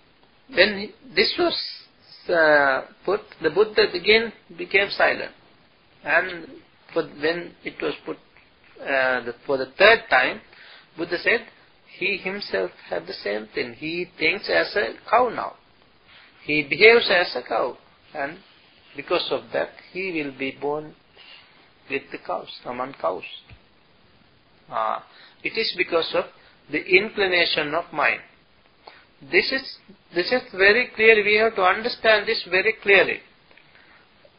when 0.54 0.90
this 1.16 1.34
was 1.38 1.56
uh, 2.30 2.82
put, 3.06 3.22
the 3.42 3.50
Buddha 3.50 3.84
again 3.94 4.34
became 4.58 4.90
silent. 4.90 5.32
And 6.04 6.48
for, 6.94 7.04
when 7.04 7.54
it 7.64 7.82
was 7.82 7.94
put 8.06 8.18
uh, 8.82 9.24
the, 9.26 9.36
for 9.46 9.58
the 9.58 9.68
third 9.78 10.04
time, 10.10 10.42
Buddha 10.98 11.18
said, 11.22 11.48
he 11.98 12.18
himself 12.18 12.72
had 12.90 13.06
the 13.06 13.14
same 13.14 13.48
thing. 13.54 13.74
He 13.74 14.08
thinks 14.18 14.50
as 14.50 14.76
a 14.76 14.94
cow 15.10 15.30
now. 15.30 15.56
He 16.44 16.64
behaves 16.64 17.10
as 17.10 17.36
a 17.36 17.48
cow. 17.48 17.78
And 18.14 18.40
because 18.96 19.28
of 19.32 19.52
that, 19.54 19.70
he 19.92 20.12
will 20.12 20.38
be 20.38 20.58
born 20.60 20.96
with 21.90 22.04
the 22.12 22.18
cows, 22.18 22.50
among 22.66 22.94
cows. 22.94 23.24
Uh, 24.70 25.00
it 25.44 25.58
is 25.58 25.74
because 25.78 26.12
of 26.16 26.26
the 26.72 26.84
inclination 26.84 27.74
of 27.74 27.92
mind. 27.94 28.22
This 29.22 29.52
is, 29.52 29.78
this 30.16 30.32
is 30.32 30.42
very 30.56 30.90
clear. 30.96 31.24
We 31.24 31.36
have 31.36 31.56
to 31.56 31.64
understand 31.64 32.28
this 32.28 32.44
very 32.50 32.74
clearly. 32.82 33.20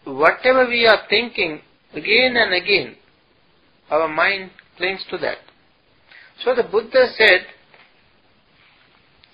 Whatever 0.05 0.67
we 0.67 0.87
are 0.87 1.03
thinking 1.09 1.61
again 1.93 2.37
and 2.37 2.53
again, 2.53 2.97
our 3.91 4.09
mind 4.09 4.51
clings 4.77 5.05
to 5.11 5.19
that. 5.19 5.39
So 6.45 6.55
the 6.55 6.65
Buddha 6.65 7.07
said, 7.17 7.47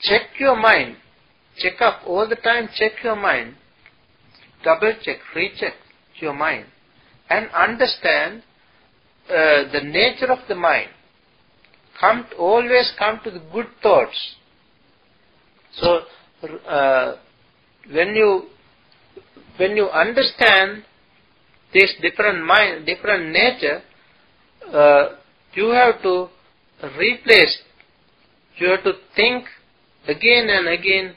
check 0.03 0.39
your 0.39 0.57
mind. 0.57 0.97
Check 1.57 1.81
up 1.81 2.03
all 2.07 2.29
the 2.29 2.37
time, 2.37 2.69
check 2.75 2.93
your 3.03 3.17
mind. 3.17 3.55
Double 4.63 4.95
check, 5.03 5.17
recheck 5.35 5.75
your 6.21 6.35
mind. 6.35 6.67
And 7.31 7.49
understand 7.51 8.43
uh, 9.29 9.71
the 9.73 9.81
nature 9.83 10.31
of 10.31 10.39
the 10.49 10.55
mind. 10.55 10.91
Come 12.01 12.27
to, 12.31 12.37
always 12.37 12.93
come 12.99 13.21
to 13.25 13.31
the 13.31 13.43
good 13.53 13.67
thoughts. 13.83 14.37
So 15.73 16.01
uh, 16.69 17.17
when 17.91 18.15
you 18.15 18.45
when 19.57 19.77
you 19.77 19.89
understand 19.89 20.85
this 21.75 21.93
different 22.01 22.45
mind, 22.47 22.87
different 22.87 23.33
nature, 23.33 23.83
uh, 24.73 25.17
you 25.55 25.71
have 25.71 26.01
to 26.03 26.29
replace. 26.83 27.59
You 28.57 28.71
have 28.71 28.85
to 28.85 28.93
think 29.15 29.45
again 30.07 30.49
and 30.49 30.69
again, 30.69 31.15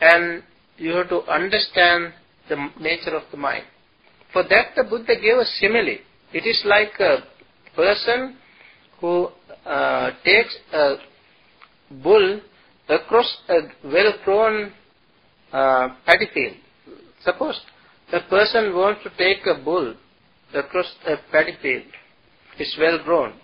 and 0.00 0.42
you 0.76 0.94
have 0.96 1.08
to 1.08 1.22
understand 1.30 2.12
the 2.48 2.56
nature 2.80 3.16
of 3.16 3.22
the 3.30 3.36
mind. 3.36 3.64
For 4.32 4.42
that, 4.42 4.74
the 4.76 4.84
Buddha 4.84 5.14
gave 5.20 5.36
a 5.36 5.44
simile. 5.44 5.98
It 6.32 6.46
is 6.46 6.62
like 6.64 6.98
a 6.98 7.18
person 7.76 8.36
who 9.00 9.28
uh, 9.66 10.10
takes 10.24 10.56
a 10.72 10.96
bull 12.02 12.40
across 12.88 13.36
a 13.48 13.58
well-grown 13.84 14.72
uh, 15.52 15.88
paddy 16.06 16.26
field. 16.32 16.56
Suppose 17.24 17.60
a 18.12 18.20
person 18.28 18.74
wants 18.74 19.02
to 19.04 19.10
take 19.16 19.46
a 19.46 19.62
bull 19.62 19.94
across 20.54 20.86
a 21.06 21.16
paddy 21.30 21.56
field. 21.60 21.84
It's 22.58 22.76
well 22.78 22.98
grown. 23.04 23.34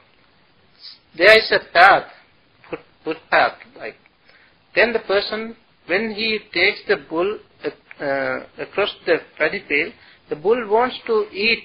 There 1.19 1.37
is 1.37 1.53
a 1.53 1.73
path, 1.73 2.05
foot, 2.71 2.79
footpath, 3.05 3.59
like. 3.77 3.97
Then 4.75 4.93
the 4.93 5.01
person, 5.01 5.57
when 5.87 6.13
he 6.13 6.39
takes 6.55 6.79
the 6.87 6.97
bull 7.11 7.39
uh, 8.01 8.41
across 8.59 8.91
the 9.05 9.17
paddy 9.37 9.65
field, 9.69 9.93
the 10.31 10.37
bull 10.37 10.69
wants 10.69 10.97
to 11.07 11.27
eat, 11.33 11.65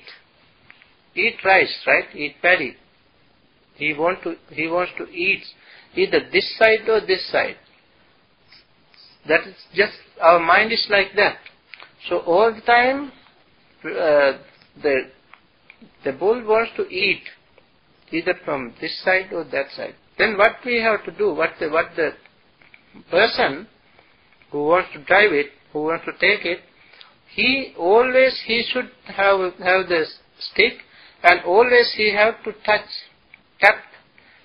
eat 1.13 1.35
rice, 1.45 1.73
right? 1.85 2.15
Eat 2.15 2.35
paddy. 2.41 2.75
He 3.75 3.93
want 3.93 4.23
to, 4.23 4.35
he 4.49 4.67
wants 4.67 4.93
to 4.97 5.03
eat 5.09 5.43
either 5.95 6.21
this 6.31 6.57
side 6.57 6.89
or 6.89 7.01
this 7.01 7.29
side. 7.31 7.57
That 9.27 9.41
is 9.47 9.55
just, 9.75 9.93
our 10.19 10.39
mind 10.39 10.71
is 10.71 10.85
like 10.89 11.15
that. 11.15 11.37
So 12.09 12.19
all 12.19 12.53
the 12.53 12.61
time, 12.61 13.11
uh, 13.85 14.39
the, 14.81 15.11
the 16.03 16.11
bull 16.13 16.43
wants 16.43 16.71
to 16.77 16.83
eat 16.89 17.21
either 18.13 18.35
from 18.45 18.73
this 18.79 19.01
side 19.03 19.33
or 19.33 19.43
that 19.45 19.65
side. 19.75 19.95
Then 20.17 20.37
what 20.37 20.57
we 20.63 20.79
have 20.81 21.03
to 21.05 21.11
do, 21.11 21.33
what 21.33 21.51
the, 21.59 21.69
what 21.69 21.87
the 21.95 22.11
person 23.09 23.67
who 24.51 24.65
wants 24.65 24.89
to 24.93 25.03
drive 25.03 25.33
it, 25.33 25.47
who 25.71 25.83
wants 25.83 26.05
to 26.05 26.11
take 26.13 26.45
it, 26.45 26.59
he 27.35 27.73
always, 27.77 28.39
he 28.45 28.63
should 28.71 28.91
have, 29.05 29.39
have 29.53 29.89
the 29.89 30.05
stick 30.39 30.73
and 31.23 31.39
always 31.45 31.91
he 31.97 32.13
have 32.13 32.43
to 32.43 32.51
touch, 32.65 32.87
tap, 33.59 33.75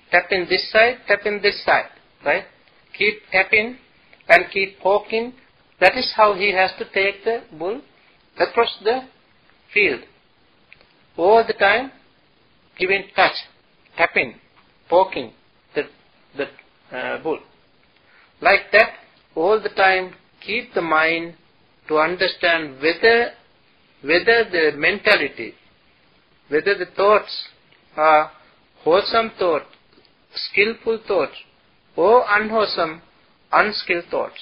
tap 0.09 0.25
in 0.31 0.47
this 0.49 0.71
side, 0.71 0.97
tap 1.07 1.19
in 1.25 1.39
this 1.43 1.63
side, 1.63 1.89
right? 2.25 2.45
Keep 2.97 3.21
tapping 3.31 3.77
and 4.27 4.45
keep 4.51 4.79
poking. 4.79 5.33
That 5.79 5.95
is 5.95 6.11
how 6.15 6.33
he 6.33 6.51
has 6.53 6.71
to 6.79 6.85
take 6.85 7.23
the 7.23 7.43
bull 7.57 7.81
across 8.39 8.75
the 8.83 9.01
field. 9.73 10.01
All 11.15 11.43
the 11.45 11.53
time, 11.53 11.91
giving 12.77 13.03
touch, 13.15 13.35
tapping, 13.99 14.35
poking 14.89 15.33
the, 15.75 15.83
the 16.37 16.97
uh, 16.97 17.21
bull. 17.21 17.39
Like 18.41 18.71
that, 18.71 18.91
all 19.35 19.61
the 19.61 19.69
time, 19.69 20.13
keep 20.39 20.73
the 20.73 20.81
mind 20.81 21.35
to 21.89 21.97
understand 21.97 22.75
whether, 22.81 23.31
whether 24.01 24.49
the 24.49 24.71
mentality, 24.77 25.53
whether 26.47 26.75
the 26.77 26.85
thoughts 26.95 27.49
are 27.97 28.31
wholesome 28.83 29.31
thoughts, 29.37 29.65
skillful 30.33 31.01
thoughts, 31.05 31.35
or 31.97 32.23
unwholesome 32.29 33.01
unskilled 33.51 34.05
thoughts 34.09 34.39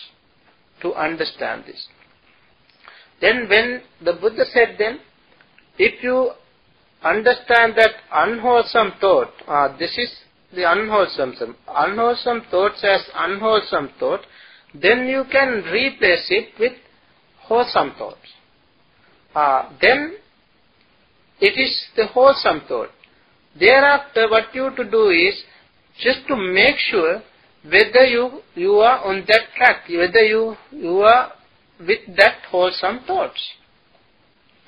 to 0.81 0.93
understand 0.93 1.63
this. 1.65 1.87
Then 3.19 3.47
when 3.49 3.81
the 4.05 4.13
Buddha 4.13 4.43
said 4.53 4.75
then, 4.77 4.99
if 5.79 6.03
you 6.03 6.31
understand 7.09 7.73
that 7.75 7.91
unwholesome 8.11 8.93
thought, 8.99 9.31
uh, 9.47 9.77
this 9.77 9.97
is 9.97 10.09
the 10.53 10.69
unwholesome, 10.69 11.55
unwholesome 11.67 12.43
thoughts 12.49 12.83
as 12.83 13.01
unwholesome 13.15 13.89
thought, 13.99 14.21
then 14.73 15.07
you 15.07 15.23
can 15.31 15.63
replace 15.71 16.27
it 16.29 16.49
with 16.59 16.73
wholesome 17.39 17.93
thoughts. 17.97 18.27
Uh, 19.35 19.69
then 19.81 20.15
it 21.39 21.59
is 21.59 21.85
the 21.95 22.07
wholesome 22.07 22.61
thought. 22.67 22.89
Thereafter, 23.59 24.29
what 24.29 24.53
you 24.53 24.71
to 24.75 24.89
do 24.89 25.09
is 25.09 25.35
just 25.99 26.27
to 26.27 26.35
make 26.35 26.77
sure 26.77 27.21
whether 27.63 28.05
you 28.05 28.41
you 28.55 28.73
are 28.75 29.03
on 29.05 29.25
that 29.27 29.41
track, 29.55 29.87
whether 29.89 30.21
you 30.21 30.55
you 30.71 30.99
are 31.01 31.33
with 31.79 31.99
that 32.17 32.37
wholesome 32.49 33.01
thoughts. 33.05 33.41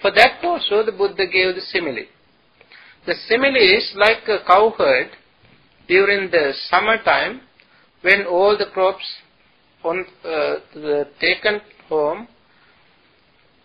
For 0.01 0.11
that 0.11 0.43
also, 0.43 0.83
the 0.85 0.91
Buddha 0.91 1.25
gave 1.27 1.55
the 1.55 1.61
simile. 1.61 2.05
The 3.05 3.15
simile 3.27 3.55
is 3.55 3.93
like 3.95 4.27
a 4.27 4.45
cowherd 4.45 5.09
during 5.87 6.29
the 6.29 6.53
summertime 6.69 7.41
when 8.01 8.25
all 8.25 8.57
the 8.57 8.67
crops 8.73 9.05
on 9.83 10.05
uh, 10.25 10.55
taken 11.19 11.61
home, 11.87 12.27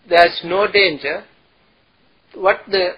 there's 0.09 0.41
no 0.45 0.71
danger. 0.71 1.25
What 2.35 2.61
the 2.69 2.95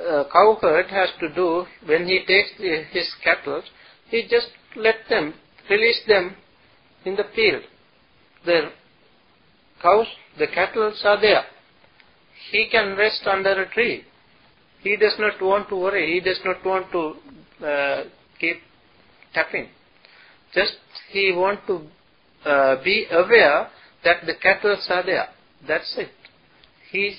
uh, 0.00 0.24
cowherd 0.32 0.86
has 0.86 1.10
to 1.20 1.34
do 1.34 1.64
when 1.86 2.06
he 2.06 2.20
takes 2.26 2.50
his 2.92 3.08
cattle, 3.22 3.62
he 4.08 4.22
just 4.28 4.48
let 4.76 4.96
them, 5.08 5.34
release 5.68 6.00
them 6.06 6.36
in 7.04 7.16
the 7.16 7.24
field. 7.34 7.62
The 8.44 8.70
cows, 9.82 10.06
the 10.38 10.46
cattle 10.46 10.92
are 11.04 11.20
there. 11.20 11.44
He 12.50 12.68
can 12.70 12.96
rest 12.96 13.22
under 13.26 13.62
a 13.62 13.70
tree. 13.70 14.04
He 14.82 14.96
does 14.96 15.14
not 15.18 15.40
want 15.42 15.68
to 15.68 15.76
worry. 15.76 16.14
He 16.14 16.20
does 16.20 16.40
not 16.44 16.64
want 16.64 16.90
to 16.92 17.66
uh, 17.66 18.04
keep 18.38 18.56
tapping. 19.34 19.68
Just 20.54 20.74
he 21.12 21.32
want 21.34 21.60
to 21.66 21.86
uh, 22.48 22.82
be 22.82 23.06
aware 23.10 23.68
that 24.04 24.24
the 24.26 24.34
cattle 24.42 24.76
are 24.88 25.04
there. 25.04 25.28
That's 25.66 25.94
it. 25.98 26.08
He, 26.90 27.16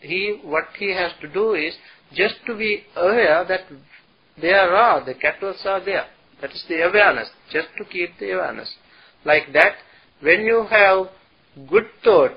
he, 0.00 0.40
what 0.44 0.64
he 0.78 0.94
has 0.94 1.12
to 1.20 1.32
do 1.32 1.54
is 1.54 1.74
just 2.14 2.36
to 2.46 2.56
be 2.56 2.84
aware 2.96 3.44
that 3.46 3.60
there 4.40 4.74
are, 4.74 5.04
the 5.04 5.14
cattle 5.14 5.54
are 5.64 5.84
there. 5.84 6.06
That 6.40 6.50
is 6.50 6.64
the 6.68 6.86
awareness, 6.88 7.28
just 7.52 7.68
to 7.78 7.84
keep 7.84 8.18
the 8.18 8.32
awareness. 8.32 8.72
Like 9.24 9.52
that, 9.52 9.74
when 10.20 10.40
you 10.40 10.66
have 10.70 11.06
good 11.68 11.84
thought, 12.02 12.32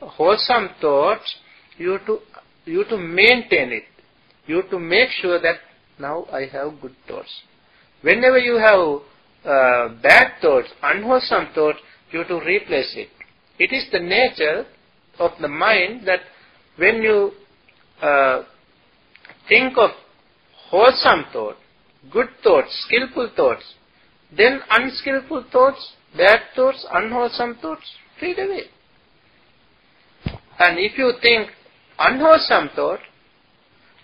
wholesome 0.00 0.70
thoughts, 0.80 1.34
you 1.78 1.98
to, 2.06 2.18
you 2.64 2.84
to 2.84 2.96
maintain 2.96 3.72
it. 3.72 3.84
You 4.46 4.56
have 4.56 4.70
to 4.70 4.78
make 4.78 5.10
sure 5.10 5.40
that 5.40 5.56
now 5.98 6.26
I 6.32 6.46
have 6.52 6.80
good 6.80 6.96
thoughts. 7.06 7.30
Whenever 8.02 8.38
you 8.38 8.56
have 8.56 9.02
uh, 9.44 9.94
bad 10.02 10.32
thoughts, 10.40 10.68
unwholesome 10.82 11.48
thoughts, 11.54 11.78
you 12.10 12.20
have 12.20 12.28
to 12.28 12.40
replace 12.40 12.94
it. 12.96 13.08
It 13.58 13.72
is 13.72 13.84
the 13.92 14.00
nature 14.00 14.66
of 15.18 15.32
the 15.40 15.48
mind 15.48 16.06
that 16.06 16.20
when 16.76 17.02
you 17.02 17.32
uh, 18.00 18.42
think 19.48 19.74
of 19.76 19.90
wholesome 20.70 21.26
thought, 21.32 21.56
good 22.10 22.28
thoughts, 22.42 22.84
skillful 22.86 23.30
thoughts, 23.36 23.62
then 24.36 24.60
unskillful 24.70 25.44
thoughts, 25.52 25.92
bad 26.16 26.40
thoughts, 26.56 26.84
unwholesome 26.92 27.56
thoughts 27.60 27.84
fade 28.18 28.38
away. 28.38 28.62
And 30.58 30.78
if 30.78 30.98
you 30.98 31.12
think 31.20 31.50
unwholesome 31.98 32.70
thought, 32.74 33.00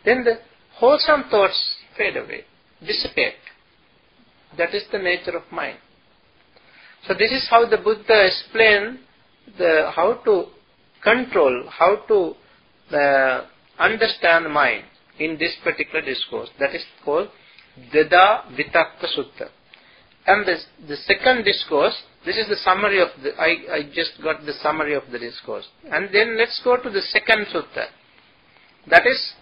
then 0.08 0.24
the 0.24 0.38
wholesome 0.76 1.24
thoughts 1.30 1.58
fade 1.96 2.16
away, 2.16 2.44
dissipate. 2.80 3.34
That 4.56 4.74
is 4.74 4.84
the 4.90 4.98
nature 4.98 5.36
of 5.36 5.42
mind. 5.52 5.76
So 7.06 7.12
this 7.12 7.30
is 7.30 7.46
how 7.50 7.68
the 7.68 7.76
Buddha 7.76 8.26
explained 8.26 9.00
the, 9.58 9.90
how 9.94 10.14
to 10.24 10.46
control, 11.02 11.68
how 11.68 11.96
to 12.08 12.34
uh, 12.96 13.46
understand 13.78 14.52
mind 14.52 14.84
in 15.18 15.36
this 15.38 15.54
particular 15.62 16.00
discourse. 16.04 16.48
That 16.58 16.74
is 16.74 16.84
called 17.04 17.28
Dvedhavitakka 17.92 19.06
Sutta. 19.14 19.48
And 20.26 20.46
this, 20.46 20.64
the 20.88 20.96
second 20.96 21.44
discourse, 21.44 21.94
this 22.24 22.36
is 22.36 22.48
the 22.48 22.56
summary 22.56 23.00
of 23.00 23.08
the, 23.22 23.30
I, 23.38 23.76
I 23.76 23.82
just 23.94 24.12
got 24.22 24.44
the 24.44 24.54
summary 24.62 24.94
of 24.94 25.04
the 25.12 25.18
discourse. 25.18 25.66
And 25.90 26.08
then 26.14 26.38
let's 26.38 26.60
go 26.64 26.76
to 26.76 26.88
the 26.90 27.02
second 27.02 27.46
sutta. 27.54 27.86
That 28.90 29.06
is 29.06 29.32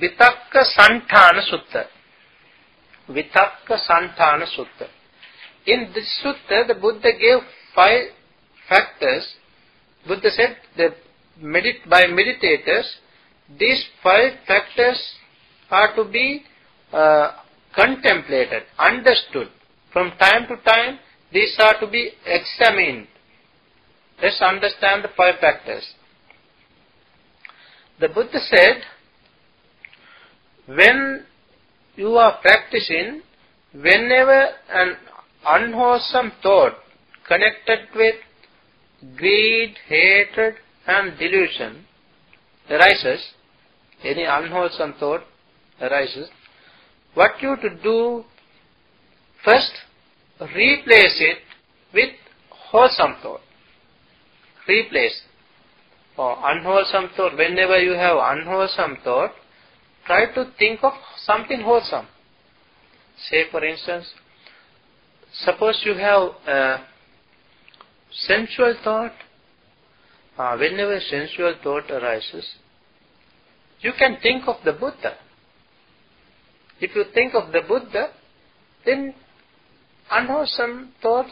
Vitakka 0.00 0.64
Santhana 0.76 1.42
Sutta. 1.50 1.84
Vitakka 3.08 3.78
Santhana 3.88 4.46
Sutta. 4.56 4.88
In 5.66 5.92
this 5.94 6.22
sutta, 6.22 6.66
the 6.66 6.74
Buddha 6.74 7.12
gave 7.18 7.38
five 7.74 8.08
factors. 8.68 9.34
Buddha 10.06 10.30
said 10.30 10.56
that 10.76 10.94
medit- 11.42 11.88
by 11.88 12.02
meditators, 12.04 12.84
these 13.58 13.84
five 14.02 14.32
factors 14.46 15.00
are 15.70 15.94
to 15.94 16.04
be 16.04 16.42
uh, 16.92 17.32
contemplated, 17.74 18.64
understood. 18.78 19.48
From 19.92 20.10
time 20.18 20.46
to 20.48 20.56
time, 20.64 20.98
these 21.32 21.56
are 21.58 21.78
to 21.80 21.86
be 21.86 22.10
examined. 22.26 23.06
Let's 24.22 24.40
understand 24.40 25.04
the 25.04 25.08
five 25.16 25.36
factors. 25.40 25.84
The 28.00 28.08
Buddha 28.08 28.38
said, 28.40 28.82
when 30.66 31.24
you 31.96 32.16
are 32.16 32.38
practicing, 32.40 33.22
whenever 33.72 34.48
an 34.72 34.96
unwholesome 35.46 36.32
thought 36.42 36.72
connected 37.26 37.80
with 37.94 38.14
greed, 39.16 39.74
hatred, 39.88 40.54
and 40.86 41.18
delusion 41.18 41.84
arises, 42.70 43.32
any 44.02 44.24
unwholesome 44.24 44.94
thought 44.98 45.22
arises, 45.80 46.28
what 47.14 47.32
you 47.40 47.56
to 47.56 47.70
do 47.82 48.24
first 49.44 49.72
replace 50.40 51.20
it 51.20 51.38
with 51.92 52.10
wholesome 52.50 53.16
thought. 53.22 53.40
Replace. 54.68 55.22
or 56.16 56.36
unwholesome 56.42 57.10
thought, 57.16 57.36
whenever 57.36 57.78
you 57.78 57.92
have 57.92 58.16
unwholesome 58.18 58.98
thought, 59.04 59.32
try 60.06 60.32
to 60.34 60.50
think 60.58 60.80
of 60.82 60.92
something 61.24 61.60
wholesome. 61.60 62.06
Say 63.30 63.44
for 63.50 63.64
instance, 63.64 64.06
suppose 65.32 65.80
you 65.84 65.94
have 65.94 66.30
a 66.46 66.84
sensual 68.12 68.74
thought, 68.82 69.12
uh, 70.38 70.56
whenever 70.56 70.98
sensual 71.00 71.54
thought 71.62 71.90
arises, 71.90 72.46
you 73.80 73.92
can 73.98 74.18
think 74.22 74.44
of 74.46 74.56
the 74.64 74.72
Buddha. 74.72 75.16
If 76.80 76.94
you 76.94 77.04
think 77.12 77.34
of 77.34 77.52
the 77.52 77.60
Buddha, 77.66 78.08
then 78.84 79.14
unwholesome 80.10 80.92
thoughts 81.00 81.30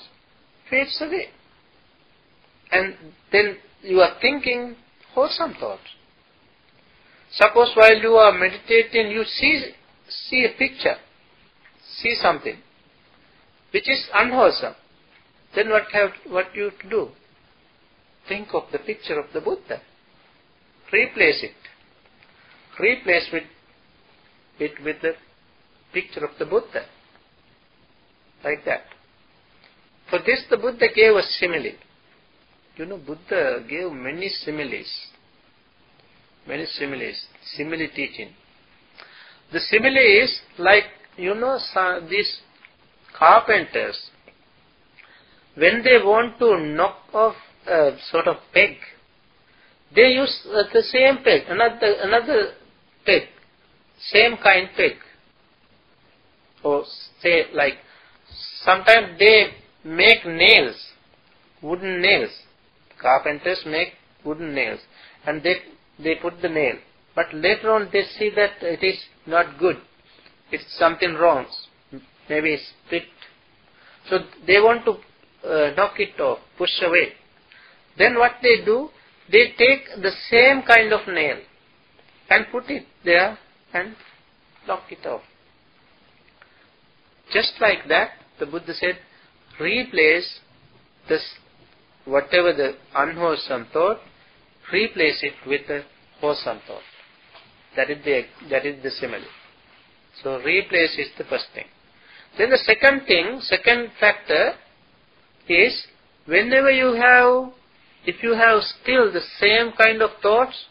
fades 0.70 1.01
away. 1.01 1.27
And 2.70 2.95
then 3.31 3.57
you 3.83 4.01
are 4.01 4.16
thinking 4.20 4.77
wholesome 5.14 5.55
thoughts. 5.59 5.83
Suppose 7.35 7.72
while 7.74 7.97
you 7.97 8.14
are 8.14 8.39
meditating, 8.39 9.11
you 9.11 9.24
see, 9.24 9.72
see 10.09 10.45
a 10.45 10.59
picture, 10.59 10.97
see 11.97 12.14
something, 12.20 12.57
which 13.70 13.89
is 13.89 14.07
unwholesome. 14.14 14.74
Then 15.55 15.70
what 15.70 15.85
have 15.93 16.11
what 16.28 16.55
you 16.55 16.70
to 16.83 16.91
do? 16.91 17.09
Think 18.28 18.49
of 18.53 18.64
the 18.70 18.78
picture 18.78 19.18
of 19.18 19.26
the 19.33 19.41
Buddha. 19.41 19.80
Replace 20.93 21.43
it. 21.43 21.55
Replace 22.78 23.28
with, 23.33 23.45
it 24.59 24.72
with 24.85 25.01
the 25.03 25.12
picture 25.93 26.24
of 26.24 26.30
the 26.39 26.45
Buddha. 26.45 26.85
Like 28.45 28.64
that. 28.66 28.83
For 30.11 30.18
this 30.18 30.45
the 30.51 30.57
Buddha 30.57 30.87
gave 30.95 31.14
a 31.14 31.22
simile. 31.22 31.72
You 32.76 32.87
know, 32.87 32.99
Buddha 32.99 33.64
gave 33.68 33.91
many 33.93 34.28
similes. 34.28 35.11
Many 36.47 36.66
similes. 36.66 37.26
Simile 37.57 37.88
teaching. 37.95 38.30
The 39.53 39.61
simile 39.61 40.22
is 40.22 40.40
like, 40.59 40.84
you 41.16 41.34
know, 41.34 41.59
some, 41.72 42.09
these 42.09 42.40
carpenters, 43.16 44.11
when 45.55 45.82
they 45.84 45.99
want 46.03 46.38
to 46.38 46.59
knock 46.59 46.99
off 47.12 47.34
a 47.66 47.90
sort 48.11 48.26
of 48.26 48.36
peg, 48.53 48.76
they 49.95 50.09
use 50.12 50.43
the 50.45 50.82
same 50.82 51.22
peg, 51.22 51.43
another, 51.49 51.95
another 52.01 52.53
peg, 53.05 53.22
same 54.11 54.36
kind 54.43 54.68
peg. 54.74 54.93
Or 56.64 56.84
say 57.20 57.45
like, 57.53 57.74
sometimes 58.64 59.18
they 59.18 59.49
make 59.84 60.24
nails, 60.24 60.76
wooden 61.62 62.01
nails. 62.01 62.30
Carpenters 63.01 63.62
make 63.66 63.88
wooden 64.24 64.55
nails, 64.55 64.80
and 65.26 65.43
they 65.43 65.57
they 66.03 66.16
put 66.16 66.40
the 66.40 66.48
nail. 66.48 66.74
But 67.14 67.26
later 67.34 67.70
on 67.72 67.88
they 67.92 68.05
see 68.18 68.30
that 68.34 68.62
it 68.62 68.82
is 68.84 68.98
not 69.26 69.59
good. 69.59 69.76
It's 70.50 70.64
something 70.78 71.14
wrong. 71.14 71.46
Maybe 72.28 72.55
it's 72.55 72.72
split. 72.86 73.05
So 74.09 74.18
they 74.46 74.59
want 74.61 74.84
to 74.84 74.92
uh, 75.48 75.74
knock 75.74 75.98
it 75.98 76.20
off, 76.20 76.38
push 76.59 76.70
away. 76.82 77.12
Then 77.98 78.18
what 78.18 78.32
they 78.42 78.64
do, 78.64 78.88
they 79.30 79.53
take 79.59 80.03
the 80.03 80.12
same 80.30 80.62
kind 80.62 80.92
of 80.92 81.07
nail 81.07 81.38
and 82.30 82.46
put 82.50 82.70
it 82.70 82.84
there 83.05 83.38
and 83.74 83.94
knock 84.66 84.84
it 84.90 85.07
off. 85.07 85.22
Just 87.32 87.55
like 87.61 87.88
that, 87.88 88.11
the 88.38 88.46
Buddha 88.46 88.74
said, 88.74 88.98
replace 89.61 90.40
this 91.09 91.22
whatever 92.05 92.53
the 92.53 92.74
unwholesome 92.94 93.68
thought, 93.72 93.98
replace 94.73 95.23
it 95.23 95.35
with 95.47 95.62
a 95.68 95.83
thought. 96.20 96.83
That 97.77 97.91
is 97.91 98.05
the 98.05 98.23
that 98.51 98.66
is 98.66 98.83
the 98.83 98.91
simile. 98.91 99.25
So 100.23 100.39
replace 100.39 100.99
is 100.99 101.09
the 101.18 101.25
first 101.25 101.47
thing. 101.55 101.64
Then 102.39 102.51
the 102.51 102.59
second 102.59 103.07
thing, 103.07 103.41
second 103.41 103.91
factor 103.99 104.53
is 105.49 105.87
whenever 106.27 106.70
you 106.70 106.95
have, 106.95 107.53
if 108.07 108.23
you 108.23 108.35
have 108.35 108.62
still 108.62 109.12
the 109.12 109.23
same 109.39 109.73
kind 109.77 110.03
of 110.03 110.11
thoughts, 110.23 110.66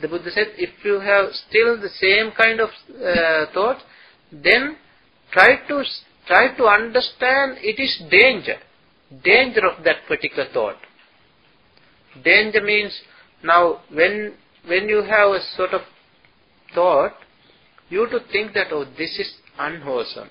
the 0.00 0.08
Buddha 0.08 0.30
said, 0.30 0.48
if 0.56 0.84
you 0.84 1.00
have 1.00 1.32
still 1.32 1.80
the 1.80 1.88
same 1.88 2.32
kind 2.36 2.60
of 2.60 2.68
uh, 2.68 3.52
thought, 3.54 3.78
then 4.30 4.76
try 5.32 5.56
to 5.68 5.82
try 6.26 6.54
to 6.56 6.64
understand 6.64 7.58
it 7.62 7.80
is 7.80 8.02
danger, 8.10 8.58
danger 9.24 9.60
of 9.66 9.84
that 9.84 9.96
particular 10.06 10.46
thought. 10.52 10.76
Danger 12.24 12.62
means 12.62 12.98
now 13.42 13.80
when 13.92 14.34
when 14.66 14.88
you 14.88 15.02
have 15.02 15.30
a 15.30 15.40
sort 15.56 15.70
of 15.70 15.82
thought, 16.74 17.12
you 17.88 18.06
to 18.08 18.20
think 18.32 18.54
that 18.54 18.68
oh 18.72 18.84
this 18.96 19.18
is 19.18 19.32
unwholesome. 19.58 20.30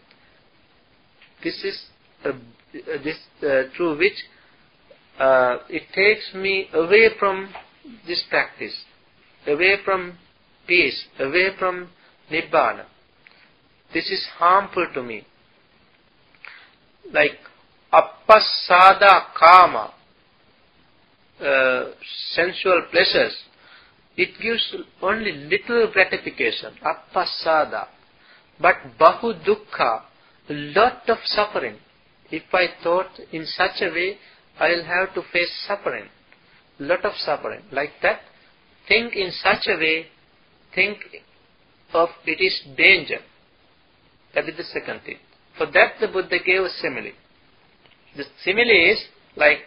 This 1.44 1.64
is 1.64 1.86
uh, 2.24 2.32
this 3.04 3.18
uh, 3.42 3.64
through 3.76 3.98
which 3.98 4.18
uh, 5.20 5.58
it 5.70 5.84
takes 5.94 6.34
me 6.34 6.68
away 6.74 7.10
from 7.20 7.50
this 8.08 8.24
practice, 8.30 8.76
away 9.48 9.76
from 9.84 10.18
peace, 10.68 11.06
away 11.20 11.50
from 11.58 11.90
nibbana. 12.32 12.86
This 13.94 14.10
is 14.10 14.28
harmful 14.38 14.88
to 14.94 15.04
me. 15.04 15.26
Like 17.14 17.38
appasada 17.94 19.28
kama, 19.38 19.94
uh, 21.42 21.92
sensual 22.32 22.86
pleasures, 22.92 23.36
it 24.18 24.30
gives 24.42 24.76
only 25.02 25.32
little 25.32 25.92
gratification, 25.92 26.74
appasada. 26.84 27.88
But 28.60 28.76
bahu 29.00 29.44
dukkha, 29.46 30.02
lot 30.50 31.10
of 31.10 31.18
suffering. 31.26 31.78
If 32.32 32.44
I 32.54 32.68
thought 32.82 33.20
in 33.32 33.46
such 33.46 33.82
a 33.82 33.90
way, 33.92 34.18
I'll 34.60 34.84
have 34.84 35.14
to 35.16 35.22
face 35.34 35.52
suffering, 35.68 36.06
lot 36.80 37.04
of 37.04 37.14
suffering. 37.18 37.62
Like 37.72 37.92
that, 38.02 38.22
think 38.88 39.14
in 39.14 39.32
such 39.32 39.68
a 39.68 39.78
way, 39.78 40.08
think 40.74 41.00
of 41.94 42.10
it 42.26 42.42
is 42.42 42.78
danger. 42.78 43.20
That 44.34 44.48
is 44.50 44.58
the 44.58 44.64
second 44.64 45.02
thing. 45.06 45.18
For 45.58 45.66
that 45.68 45.96
the 46.00 46.08
Buddha 46.08 46.38
gave 46.46 46.62
a 46.62 46.70
simile. 46.70 47.12
The 48.16 48.24
simile 48.44 48.92
is 48.92 49.04
like, 49.36 49.60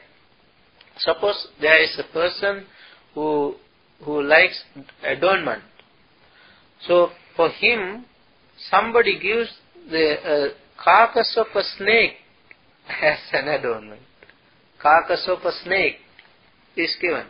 suppose 0.99 1.49
there 1.61 1.83
is 1.83 1.99
a 1.99 2.13
person 2.13 2.67
who 3.15 3.57
who 4.05 4.23
likes 4.23 4.63
adornment. 5.03 5.63
So 6.87 7.11
for 7.37 7.51
him, 7.51 8.05
somebody 8.71 9.19
gives 9.19 9.51
the 9.91 10.15
uh, 10.25 10.83
carcass 10.83 11.37
of 11.37 11.47
a 11.55 11.63
snake 11.77 12.13
as 13.03 13.19
an 13.33 13.49
adornment. 13.49 14.03
Carcass 14.81 15.29
of 15.29 15.45
a 15.45 15.53
snake 15.65 15.97
is 16.77 16.95
given. 17.01 17.27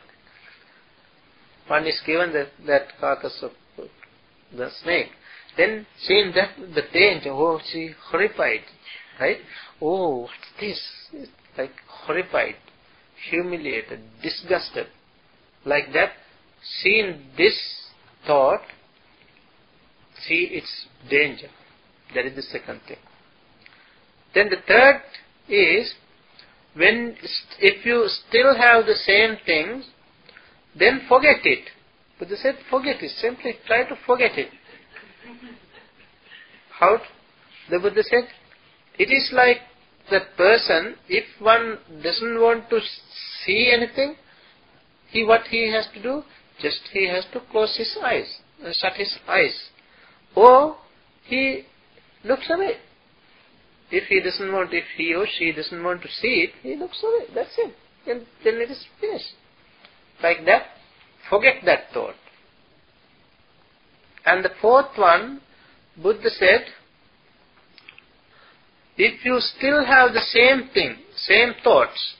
One 1.67 1.87
is 1.87 2.01
given 2.07 2.33
that, 2.33 2.49
that 2.67 2.83
carcass 3.01 3.43
of 3.43 3.53
the 4.57 4.71
snake. 4.83 5.09
Then 5.57 5.87
seeing 6.03 6.33
that 6.35 6.51
the 6.75 6.83
danger, 6.93 7.31
oh, 7.31 7.61
she 7.73 7.91
horrified, 8.11 8.61
right? 9.21 9.39
Oh, 9.81 10.23
what's 10.23 10.33
this? 10.61 10.81
Like 11.57 11.73
horrified, 11.89 12.55
humiliated, 13.31 14.01
disgusted. 14.23 14.87
Like 15.65 15.93
that, 15.93 16.11
seeing 16.83 17.23
this 17.37 17.59
thought, 18.27 18.61
see 20.27 20.49
its 20.53 20.87
danger. 21.11 21.49
That 22.15 22.27
is 22.27 22.37
the 22.37 22.43
second 22.43 22.81
thing. 22.87 22.99
Then 24.35 24.49
the 24.49 24.57
third 24.67 25.03
is 25.49 25.95
when 26.75 27.17
if 27.59 27.85
you 27.85 28.09
still 28.29 28.57
have 28.57 28.87
the 28.87 28.95
same 28.95 29.37
things, 29.45 29.85
then 30.79 31.03
forget 31.09 31.45
it. 31.45 31.69
Buddha 32.19 32.37
said, 32.37 32.57
forget 32.71 33.03
it. 33.03 33.11
Simply 33.21 33.55
try 33.67 33.85
to 33.85 33.97
forget 34.07 34.37
it. 34.37 34.49
How? 36.79 36.99
The 37.71 37.79
Buddha 37.79 38.03
said, 38.03 38.29
it 38.99 39.11
is 39.11 39.31
like 39.33 39.59
that 40.11 40.37
person, 40.37 40.97
if 41.09 41.25
one 41.41 41.79
doesn't 42.03 42.41
want 42.41 42.71
to 42.71 42.81
see 43.45 43.73
anything, 43.75 44.17
he 45.11 45.25
what 45.25 45.43
he 45.49 45.71
has 45.73 45.87
to 45.95 46.03
do? 46.03 46.23
Just 46.61 46.81
he 46.93 47.09
has 47.09 47.25
to 47.33 47.41
close 47.51 47.77
his 47.77 47.97
eyes, 48.03 48.41
uh, 48.65 48.73
shut 48.73 48.95
his 48.95 49.17
eyes. 49.29 49.71
Or 50.35 50.77
he 51.25 51.63
looks 52.25 52.49
away. 52.51 52.73
If 53.91 54.05
he 54.09 54.21
doesn't 54.21 54.53
want, 54.53 54.75
if 54.75 54.85
he 54.97 55.15
or 55.15 55.27
she 55.27 55.53
doesn't 55.53 55.83
want 55.83 56.03
to 56.03 56.09
see 56.09 56.49
it, 56.49 56.51
he 56.63 56.77
looks 56.77 57.03
away. 57.03 57.27
That's 57.35 57.55
it. 57.57 57.75
And 58.07 58.27
then 58.45 58.55
it 58.57 58.71
is 58.71 58.85
finished. 59.01 59.33
Like 60.23 60.45
that, 60.47 60.65
forget 61.31 61.55
that 61.65 61.85
thought. 61.95 62.15
And 64.27 64.45
the 64.45 64.51
fourth 64.61 64.97
one, 64.97 65.41
Buddha 65.97 66.29
said, 66.31 66.67
if 68.99 69.25
you 69.25 69.39
still 69.41 69.85
have 69.85 70.13
the 70.13 70.21
same 70.21 70.69
thing, 70.75 70.97
same 71.17 71.55
thoughts, 71.65 72.15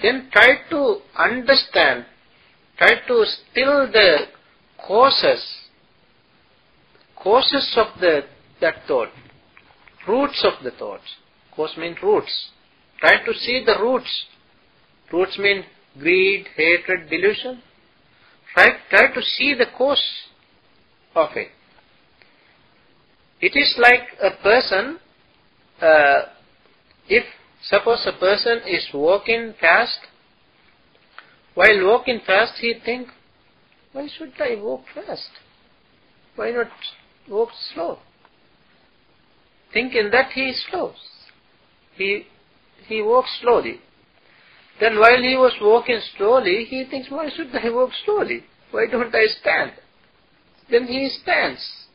then 0.00 0.28
try 0.32 0.56
to 0.70 0.98
understand, 1.18 2.06
try 2.78 2.94
to 3.06 3.24
still 3.50 3.90
the 3.92 4.26
causes, 4.86 5.44
causes 7.16 7.76
of 7.76 8.00
the 8.00 8.22
that 8.60 8.74
thought 8.86 9.08
roots 10.06 10.44
of 10.44 10.64
the 10.64 10.70
thoughts. 10.72 11.16
Cause 11.54 11.74
means 11.76 11.98
roots. 12.02 12.50
Try 13.00 13.24
to 13.24 13.34
see 13.34 13.62
the 13.64 13.76
roots. 13.80 14.24
Roots 15.12 15.38
mean 15.38 15.64
greed, 15.98 16.46
hatred, 16.56 17.10
delusion. 17.10 17.62
Try, 18.54 18.70
try 18.90 19.12
to 19.12 19.22
see 19.22 19.54
the 19.54 19.66
cause 19.76 20.02
of 21.14 21.30
it. 21.36 21.48
It 23.40 23.58
is 23.58 23.76
like 23.78 24.02
a 24.22 24.42
person, 24.42 24.98
uh, 25.82 26.22
if 27.08 27.24
suppose 27.62 28.06
a 28.06 28.18
person 28.18 28.60
is 28.66 28.88
walking 28.94 29.54
fast, 29.60 29.98
while 31.54 31.86
walking 31.86 32.20
fast 32.26 32.54
he 32.60 32.74
think, 32.84 33.08
why 33.92 34.08
should 34.16 34.32
I 34.40 34.60
walk 34.60 34.84
fast? 34.94 35.28
Why 36.36 36.50
not 36.50 36.68
walk 37.28 37.50
slow? 37.74 37.98
thinking 39.72 40.10
that 40.12 40.32
he 40.32 40.42
is 40.42 40.64
slow. 40.70 40.92
He, 41.94 42.24
he 42.86 43.02
walks 43.02 43.30
slowly. 43.40 43.80
Then 44.80 44.98
while 44.98 45.20
he 45.20 45.36
was 45.36 45.52
walking 45.60 46.00
slowly, 46.16 46.66
he 46.68 46.84
thinks, 46.88 47.10
why 47.10 47.28
should 47.34 47.54
I 47.54 47.70
walk 47.70 47.90
slowly? 48.04 48.44
Why 48.70 48.86
don't 48.90 49.14
I 49.14 49.26
stand? 49.40 49.72
Then 50.70 50.86
he 50.86 51.10
stands. 51.22 51.86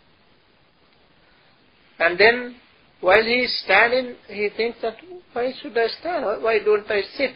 And 2.00 2.20
then 2.20 2.56
while 3.02 3.24
he 3.24 3.42
is 3.42 3.62
standing, 3.64 4.16
he 4.28 4.50
thinks 4.56 4.80
that, 4.82 4.96
why 5.34 5.54
should 5.62 5.78
I 5.78 5.88
stand? 5.88 6.44
Why 6.44 6.60
don't 6.64 6.90
I 6.90 7.02
sit? 7.16 7.36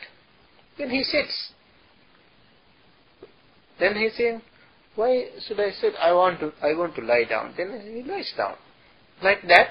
Then 0.78 0.90
he 0.90 1.04
sits. 1.04 1.52
Then 3.80 3.96
he 3.96 4.10
says, 4.16 4.42
why 4.96 5.26
should 5.48 5.60
I 5.60 5.72
sit? 5.72 5.94
I 6.00 6.14
want 6.14 6.40
to, 6.40 6.52
I 6.62 6.76
want 6.76 6.96
to 6.96 7.02
lie 7.02 7.26
down. 7.30 7.54
Then 7.56 7.82
he 7.84 8.10
lies 8.10 8.32
down. 8.36 8.56
Like 9.24 9.42
that, 9.48 9.70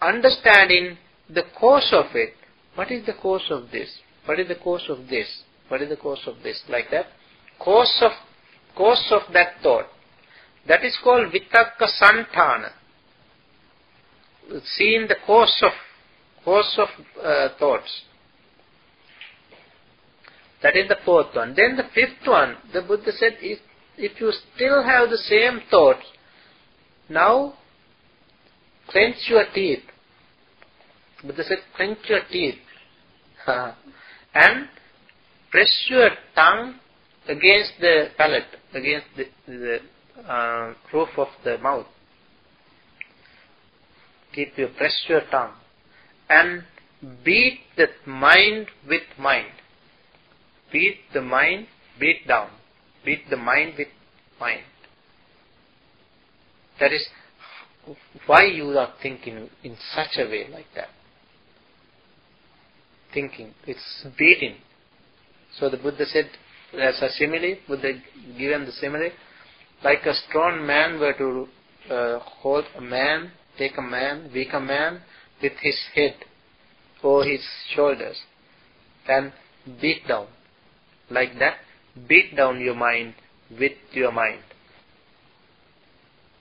understanding 0.00 0.96
the 1.28 1.42
cause 1.58 1.90
of 1.92 2.14
it. 2.14 2.34
What 2.74 2.90
is 2.90 3.04
the 3.04 3.14
cause 3.14 3.46
of 3.50 3.70
this? 3.70 3.90
What 4.24 4.38
is 4.38 4.48
the 4.48 4.54
cause 4.54 4.86
of 4.88 5.08
this? 5.08 5.42
What 5.68 5.82
is 5.82 5.88
the 5.88 5.96
cause 5.96 6.22
of 6.26 6.36
this? 6.42 6.62
Like 6.68 6.90
that. 6.92 7.06
Cause 7.58 7.98
of 8.02 8.12
cause 8.76 9.04
of 9.10 9.32
that 9.32 9.54
thought. 9.62 9.86
That 10.68 10.84
is 10.84 10.96
called 11.02 11.32
vitakka 11.32 11.88
santhana. 12.00 12.70
Seeing 14.76 15.06
the 15.08 15.16
course 15.26 15.62
of 15.62 15.72
cause 16.44 16.78
of 16.78 16.88
uh, 17.22 17.48
thoughts. 17.58 18.02
That 20.62 20.76
is 20.76 20.88
the 20.88 20.96
fourth 21.04 21.34
one. 21.34 21.54
Then 21.54 21.76
the 21.76 21.84
fifth 21.94 22.26
one, 22.26 22.56
the 22.72 22.82
Buddha 22.82 23.12
said, 23.12 23.36
if, 23.40 23.58
if 23.96 24.20
you 24.20 24.32
still 24.54 24.82
have 24.82 25.10
the 25.10 25.18
same 25.18 25.60
thoughts, 25.70 26.04
now 27.08 27.54
clench 28.88 29.16
your 29.28 29.44
teeth. 29.54 29.84
Buddha 31.22 31.44
said, 31.44 31.58
clench 31.76 31.98
your 32.08 32.20
teeth. 32.30 32.56
and 33.46 34.68
press 35.50 35.86
your 35.88 36.10
tongue 36.34 36.74
against 37.28 37.72
the 37.80 38.06
palate, 38.16 38.44
against 38.74 39.06
the, 39.16 39.24
the 39.46 39.78
uh, 40.30 40.74
roof 40.92 41.08
of 41.18 41.28
the 41.44 41.58
mouth. 41.58 41.86
Keep 44.38 44.56
your 44.56 44.68
press 44.68 45.04
your 45.08 45.22
tongue 45.32 45.54
and 46.30 46.62
beat 47.24 47.58
the 47.76 47.88
mind 48.06 48.68
with 48.88 49.02
mind. 49.18 49.48
Beat 50.72 50.98
the 51.12 51.20
mind, 51.20 51.66
beat 51.98 52.28
down. 52.28 52.50
Beat 53.04 53.28
the 53.30 53.36
mind 53.36 53.74
with 53.76 53.88
mind. 54.38 54.62
That 56.78 56.92
is 56.92 57.04
why 58.26 58.44
you 58.44 58.78
are 58.78 58.94
thinking 59.02 59.50
in 59.64 59.76
such 59.92 60.16
a 60.18 60.30
way 60.30 60.46
like 60.48 60.66
that. 60.76 60.90
Thinking, 63.12 63.54
it's 63.66 64.06
beating. 64.16 64.58
So 65.58 65.68
the 65.68 65.78
Buddha 65.78 66.06
said, 66.06 66.30
as 66.80 67.02
a 67.02 67.08
simile, 67.10 67.56
Buddha 67.66 67.90
given 68.38 68.66
the 68.66 68.72
simile, 68.72 69.10
like 69.82 70.06
a 70.06 70.14
strong 70.28 70.64
man 70.64 71.00
were 71.00 71.14
to 71.14 71.92
uh, 71.92 72.18
hold 72.20 72.66
a 72.76 72.80
man, 72.80 73.32
take 73.58 73.76
a 73.76 73.82
man, 73.82 74.30
weaker 74.32 74.60
man 74.60 75.00
with 75.42 75.52
his 75.60 75.78
head 75.94 76.14
or 77.02 77.24
his 77.24 77.40
shoulders 77.74 78.16
and 79.08 79.32
beat 79.80 80.06
down. 80.06 80.28
Like 81.10 81.38
that, 81.38 81.56
beat 82.08 82.36
down 82.36 82.60
your 82.60 82.74
mind 82.74 83.14
with 83.50 83.72
your 83.92 84.12
mind. 84.12 84.42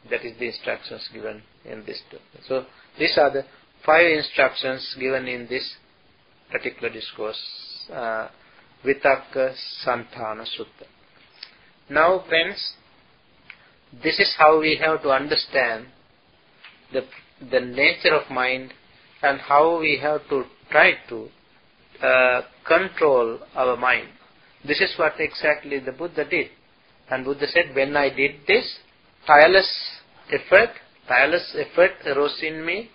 That 0.09 0.25
is 0.25 0.37
the 0.39 0.47
instructions 0.47 1.09
given 1.13 1.41
in 1.65 1.83
this. 1.85 2.01
So 2.47 2.65
these 2.97 3.17
are 3.17 3.31
the 3.31 3.43
five 3.85 4.05
instructions 4.05 4.95
given 4.99 5.27
in 5.27 5.47
this 5.47 5.75
particular 6.51 6.91
discourse, 6.91 7.41
uh, 7.91 8.29
Vitakka 8.85 9.53
Santhana 9.85 10.45
Sutta. 10.45 10.87
Now 11.89 12.23
friends, 12.27 12.73
this 14.03 14.19
is 14.19 14.35
how 14.37 14.59
we 14.59 14.79
have 14.81 15.01
to 15.03 15.09
understand 15.09 15.87
the, 16.93 17.01
the 17.51 17.59
nature 17.59 18.13
of 18.13 18.29
mind 18.31 18.73
and 19.21 19.39
how 19.39 19.79
we 19.79 19.99
have 20.01 20.21
to 20.29 20.43
try 20.71 20.93
to 21.09 21.27
uh, 22.03 22.41
control 22.65 23.39
our 23.55 23.75
mind. 23.77 24.07
This 24.65 24.81
is 24.81 24.93
what 24.97 25.13
exactly 25.19 25.79
the 25.79 25.91
Buddha 25.91 26.25
did. 26.29 26.47
And 27.09 27.25
Buddha 27.25 27.47
said, 27.47 27.75
when 27.75 27.95
I 27.95 28.09
did 28.09 28.41
this, 28.47 28.79
tireless 29.25 29.69
effort, 30.31 30.69
tireless 31.07 31.55
effort 31.57 31.91
arose 32.05 32.39
in 32.41 32.65
me, 32.65 32.89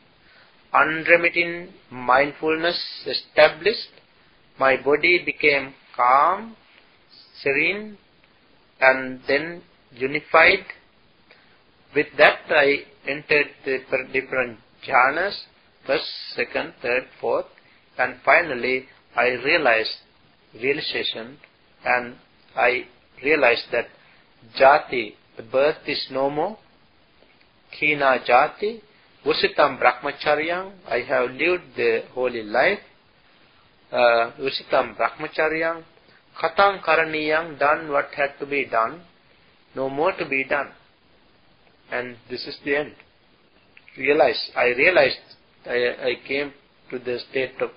unremitting 0.73 1.69
mindfulness 1.91 2.79
established, 3.07 3.89
my 4.59 4.77
body 4.77 5.23
became 5.25 5.75
calm, 5.97 6.57
serene, 7.43 7.97
and 8.81 9.21
then 9.27 9.63
unified. 9.93 10.65
With 11.95 12.07
that 12.19 12.41
I 12.49 12.85
entered 13.07 13.49
the 13.65 13.79
different 14.13 14.59
jhanas, 14.87 15.35
first, 15.87 16.05
second, 16.37 16.75
third, 16.81 17.05
fourth, 17.21 17.47
and 17.99 18.17
finally 18.25 18.87
I 19.17 19.29
realized 19.29 19.91
realization 20.55 21.39
and 21.85 22.17
I 22.57 22.85
realized 23.23 23.67
that 23.73 23.87
jati, 24.59 25.15
the 25.37 25.43
birth 25.43 25.79
is 25.87 26.07
no 26.11 26.31
more, 26.31 26.59
kina 27.79 28.19
jati, 28.29 28.81
usitam 29.25 29.79
brahmacharyam, 29.79 30.73
I 30.89 30.99
have 31.09 31.31
lived 31.31 31.77
the 31.77 32.05
holy 32.13 32.43
life, 32.43 32.81
uh, 33.91 34.33
usitam 34.41 34.97
brahmacharyam, 34.97 35.85
katang 36.41 36.83
karaniyam, 36.83 37.59
done 37.59 37.91
what 37.91 38.09
had 38.17 38.39
to 38.39 38.47
be 38.47 38.65
done, 38.65 39.03
no 39.75 39.89
more 39.89 40.13
to 40.13 40.29
be 40.29 40.45
done. 40.45 40.73
And 41.93 42.17
this 42.31 42.47
is 42.47 42.57
the 42.65 42.77
end. 42.77 42.93
Realize, 43.99 44.51
I 44.57 44.69
realized, 44.69 45.19
I, 45.67 45.77
I 46.03 46.15
came 46.27 46.53
to 46.91 46.99
the 46.99 47.19
state 47.31 47.61
of 47.61 47.71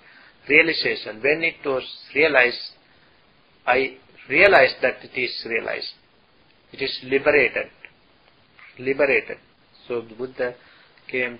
realization. 0.47 1.21
When 1.21 1.43
it 1.43 1.65
was 1.65 1.83
realized, 2.15 2.57
I 3.67 3.97
realized 4.29 4.75
that 4.81 5.03
it 5.03 5.19
is 5.19 5.45
realized. 5.45 5.91
It 6.71 6.81
is 6.81 6.97
liberated. 7.03 7.67
Liberated. 8.79 9.37
So 9.87 10.01
the 10.01 10.15
Buddha 10.15 10.55
came 11.11 11.39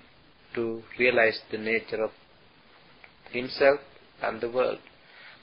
to 0.56 0.84
realize 1.00 1.40
the 1.52 1.58
nature 1.58 2.04
of 2.04 2.12
himself 3.32 3.80
and 4.22 4.42
the 4.42 4.50
world. 4.50 4.80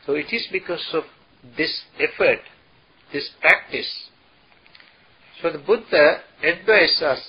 So 0.06 0.14
it 0.14 0.26
is 0.32 0.46
because 0.52 0.86
of 0.92 1.04
this 1.56 1.82
effort, 1.98 2.40
this 3.12 3.30
practice. 3.40 4.10
So 5.42 5.50
the 5.50 5.58
Buddha 5.58 6.20
advised 6.40 7.02
us, 7.02 7.20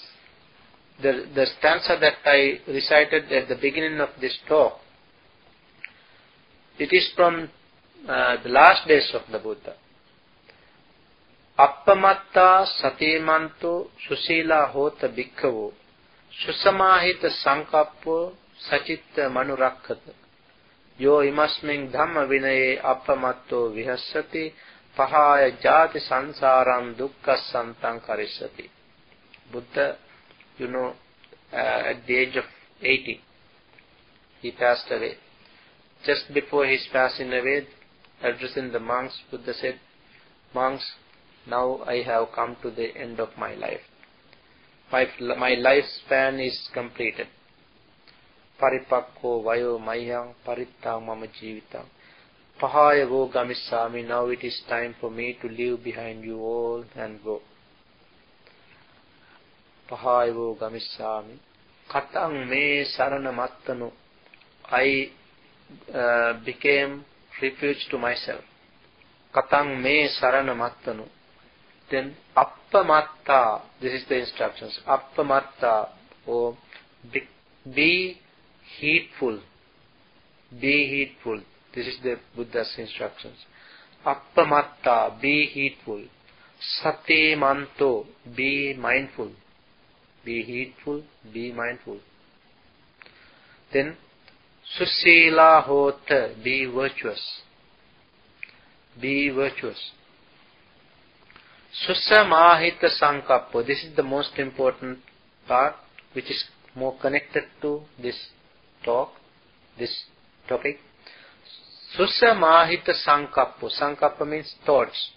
the, 1.02 1.26
the 1.34 1.48
stanza 1.58 1.98
that 2.00 2.18
I 2.24 2.60
recited 2.68 3.32
at 3.32 3.50
the 3.50 3.56
beginning 3.56 4.00
of 4.00 4.10
this 4.22 4.38
talk, 4.48 4.74
it 6.78 6.94
is 6.94 7.12
from 7.16 7.50
uh, 8.08 8.38
the 8.44 8.50
last 8.50 8.88
days 8.88 9.12
of 9.16 9.22
the 9.32 9.40
Buddha. 9.40 9.74
Appamatta 11.58 12.66
satimanto 12.82 13.90
susila 14.08 14.72
hota 14.72 15.08
bhikkhavo 15.08 15.72
susamahita 16.46 17.30
sankappo 17.44 18.34
sachitta 18.70 19.30
manurakkata 19.30 20.14
yo 20.98 21.22
imasmin 21.22 21.92
dhamma 21.92 22.26
vinaye 22.26 22.80
appamatto 22.82 23.70
vihassati 23.70 24.54
jati 24.98 26.00
sansaram 26.00 26.96
dukkha 26.96 27.38
santam 27.52 28.00
karissati 28.06 28.70
Buddha, 29.52 29.98
you 30.58 30.68
know, 30.68 30.94
uh, 31.52 31.56
at 31.56 32.08
the 32.08 32.16
age 32.16 32.36
of 32.36 32.46
80, 32.82 33.22
he 34.42 34.52
passed 34.52 34.86
away. 34.90 35.14
Just 36.06 36.34
before 36.34 36.66
his 36.66 36.88
passing 36.92 37.32
away, 37.32 37.68
addressing 38.22 38.72
the 38.72 38.80
monks, 38.80 39.20
Buddha 39.30 39.54
said, 39.54 39.80
Monks, 40.54 40.84
now 41.48 41.82
I 41.86 42.04
have 42.04 42.28
come 42.36 42.58
to 42.62 42.72
the 42.72 42.96
end 42.98 43.20
of 43.20 43.30
my 43.38 43.54
life. 43.54 43.82
My, 44.92 45.08
my 45.20 45.52
lifespan 45.52 46.46
is 46.46 46.70
completed. 46.74 47.28
Paripakko 48.62 49.44
vayo 49.44 49.80
mayang 49.80 50.34
parittang 50.46 51.06
mama. 51.06 51.28
Pahaya 52.64 53.06
go 53.10 53.30
gamisami. 53.30 54.08
Now 54.08 54.28
it 54.28 54.42
is 54.42 54.62
time 54.70 54.96
for 55.02 55.12
me 55.12 55.38
to 55.42 55.50
leave 55.50 55.84
behind 55.84 56.24
you 56.24 56.40
all 56.40 56.86
and 56.96 57.22
go. 57.22 57.42
Pahaya 59.92 60.32
go 60.34 60.58
gamisami. 60.62 61.40
Katang 61.92 62.50
me 62.50 62.86
sarana. 62.98 63.92
I 64.72 65.10
uh, 65.94 66.40
became 66.46 67.04
refuge 67.42 67.86
to 67.92 67.98
myself. 67.98 68.42
Katang 69.36 69.84
me 69.84 70.08
sarana 70.22 70.56
mattanu. 70.56 71.06
Then 71.92 72.16
appamatta, 72.38 73.62
this 73.82 73.92
is 73.92 74.08
the 74.08 74.20
instructions. 74.20 74.80
Appamatta, 74.88 75.90
or 76.26 76.58
be, 77.12 77.24
be 77.76 78.18
heedful. 78.80 79.42
Be 80.62 80.88
heedful. 80.88 81.42
This 81.76 81.88
is 81.88 81.98
the 82.04 82.16
Buddha's 82.36 82.74
instructions. 82.78 83.38
Appamatta, 84.06 85.20
be 85.22 85.48
heedful. 85.48 86.04
Sati 86.82 87.36
manto, 87.36 88.06
be 88.36 88.74
mindful. 88.78 89.32
Be 90.24 90.44
heedful, 90.44 91.04
be 91.34 91.52
mindful. 91.52 92.00
Then 93.74 93.98
Susila 94.78 95.64
hota, 95.64 96.36
be 96.44 96.66
virtuous. 96.66 97.42
Be 99.00 99.30
virtuous. 99.30 99.92
Susamahita 101.88 102.90
sankappo, 103.02 103.66
this 103.66 103.84
is 103.84 103.96
the 103.96 104.04
most 104.04 104.38
important 104.38 105.00
part 105.48 105.76
which 106.14 106.30
is 106.30 106.46
more 106.76 106.96
connected 107.02 107.44
to 107.62 107.82
this 108.02 108.28
talk, 108.86 109.10
this 109.78 110.04
topic. 110.48 110.78
Susamahita 111.98 112.94
sankappo, 113.06 113.70
sankappa 113.70 114.26
means 114.28 114.54
thoughts. 114.66 115.12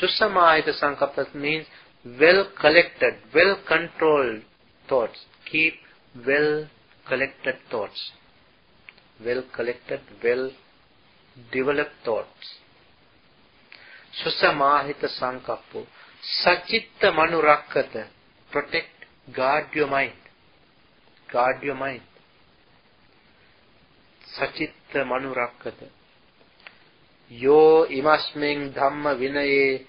Susamahita 0.00 0.72
sankappa 0.80 1.34
means 1.34 1.66
well 2.04 2.46
collected, 2.60 3.14
well 3.34 3.56
controlled 3.66 4.42
thoughts. 4.88 5.18
Keep 5.50 5.74
well 6.26 6.68
collected 7.08 7.56
thoughts 7.70 8.12
well 9.24 9.42
collected, 9.54 10.00
well 10.22 10.50
developed 11.52 11.92
thoughts. 12.04 12.58
Susamahita 14.22 15.08
Sankappo. 15.20 15.86
Sachitta 16.44 17.12
Manurakkata. 17.12 18.06
Protect, 18.50 18.88
guard 19.34 19.66
your 19.74 19.86
mind. 19.86 20.12
Guard 21.32 21.62
your 21.62 21.76
mind. 21.76 22.02
Sachitta 24.38 25.04
Manurakkata. 25.04 25.88
Yo 27.30 27.86
imasming 27.86 28.74
dhamma 28.74 29.14
vinaye 29.14 29.86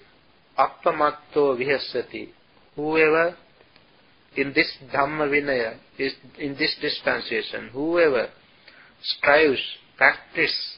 appamatto 0.56 1.56
vihasati. 1.58 2.28
Whoever 2.76 3.36
in 4.36 4.52
this 4.54 4.78
Dhamma 4.92 5.28
Vinaya, 5.28 5.76
is 5.98 6.14
in 6.38 6.54
this 6.54 6.76
dispensation, 6.80 7.68
whoever 7.72 8.28
strives, 9.02 9.60
practice, 9.96 10.76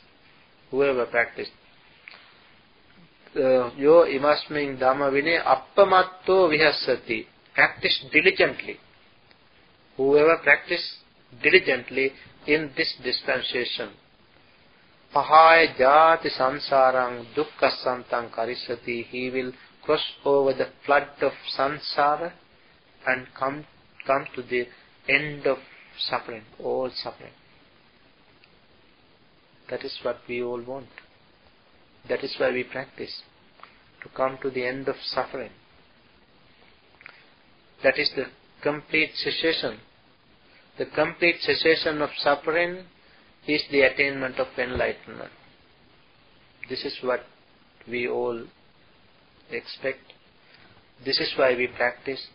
whoever 0.71 1.07
practice, 1.07 1.49
uh, 3.37 3.71
yo 3.77 4.05
imasmin 4.07 4.79
Dhamma 4.79 5.11
Vinaya 5.13 5.45
appamatto 5.45 6.51
vihasati, 6.51 7.27
practice 7.55 8.05
diligently. 8.13 8.79
Whoever 9.97 10.39
practice 10.43 10.97
diligently 11.41 12.13
in 12.47 12.73
this 12.77 12.93
dispensation, 13.05 13.91
pahaya 15.15 15.77
jati 15.79 16.29
sansarang 16.31 17.27
dukkha 17.35 17.71
santang 17.85 18.31
karisati, 18.35 19.05
he 19.05 19.31
will 19.31 19.53
cross 19.85 20.03
over 20.25 20.53
the 20.53 20.69
flood 20.85 21.09
of 21.23 21.33
sansara 21.57 22.33
and 23.07 23.27
come, 23.39 23.65
come 24.07 24.27
to 24.35 24.43
the 24.43 24.67
end 25.09 25.47
of 25.47 25.59
suffering, 25.99 26.43
all 26.63 26.91
suffering. 26.95 27.33
That 29.71 29.85
is 29.85 29.97
what 30.03 30.19
we 30.29 30.43
all 30.43 30.63
want. 30.63 30.89
That 32.09 32.23
is 32.23 32.35
why 32.39 32.51
we 32.51 32.65
practice, 32.65 33.23
to 34.03 34.09
come 34.11 34.39
to 34.43 34.51
the 34.51 34.67
end 34.67 34.89
of 34.89 34.97
suffering. 35.05 35.51
That 37.83 37.99
is 37.99 38.11
the 38.17 38.27
complete 38.63 39.11
cessation. 39.15 39.79
The 40.79 40.87
complete 40.87 41.37
cessation 41.41 42.03
of 42.03 42.11
suffering 42.19 42.85
is 43.47 43.63
the 43.71 43.83
attainment 43.83 44.39
of 44.39 44.47
enlightenment. 44.59 45.31
This 46.69 46.85
is 46.85 46.99
what 47.03 47.21
we 47.89 48.09
all 48.09 48.45
expect. 49.51 50.13
This 51.05 51.19
is 51.19 51.33
why 51.37 51.55
we 51.55 51.67
practice. 51.67 52.29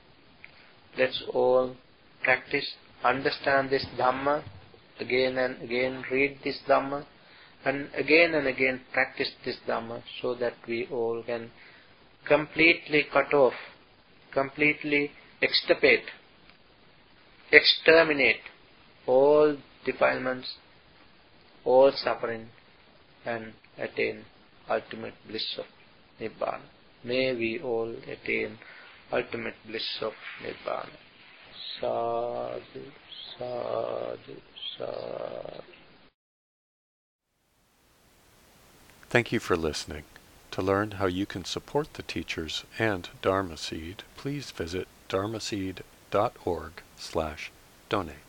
Let's 0.97 1.23
all 1.33 1.75
practice, 2.23 2.73
understand 3.03 3.69
this 3.69 3.85
Dhamma, 3.97 4.43
again 4.99 5.37
and 5.37 5.61
again 5.61 6.03
read 6.11 6.39
this 6.43 6.59
Dhamma, 6.67 7.05
and 7.65 7.89
again 7.95 8.33
and 8.33 8.47
again 8.47 8.81
practice 8.93 9.31
this 9.45 9.57
Dhamma 9.67 10.01
so 10.21 10.35
that 10.35 10.53
we 10.67 10.87
all 10.91 11.23
can 11.25 11.51
completely 12.27 13.05
cut 13.11 13.33
off, 13.33 13.53
completely 14.33 15.11
extirpate, 15.41 16.05
exterminate 17.51 18.41
all 19.07 19.57
defilements, 19.85 20.55
all 21.69 21.91
suffering, 21.91 22.49
and 23.25 23.53
attain 23.77 24.25
ultimate 24.67 25.13
bliss 25.27 25.47
of 25.57 25.65
Nibbana. 26.19 26.61
May 27.03 27.33
we 27.35 27.59
all 27.59 27.93
attain 28.07 28.57
ultimate 29.11 29.55
bliss 29.67 29.89
of 30.01 30.13
Nibbana. 30.43 30.97
Sadhu, 31.79 32.85
sadhu, 33.37 34.41
sadhu. 34.77 35.63
Thank 39.09 39.31
you 39.31 39.39
for 39.39 39.55
listening. 39.55 40.03
To 40.51 40.61
learn 40.63 40.91
how 40.91 41.05
you 41.05 41.25
can 41.25 41.45
support 41.45 41.93
the 41.93 42.03
teachers 42.03 42.63
and 42.79 43.07
Dharma 43.21 43.57
Seed, 43.57 44.03
please 44.17 44.51
visit 44.51 44.87
dharmaseed.org 45.07 46.71
slash 46.97 47.51
donate. 47.89 48.28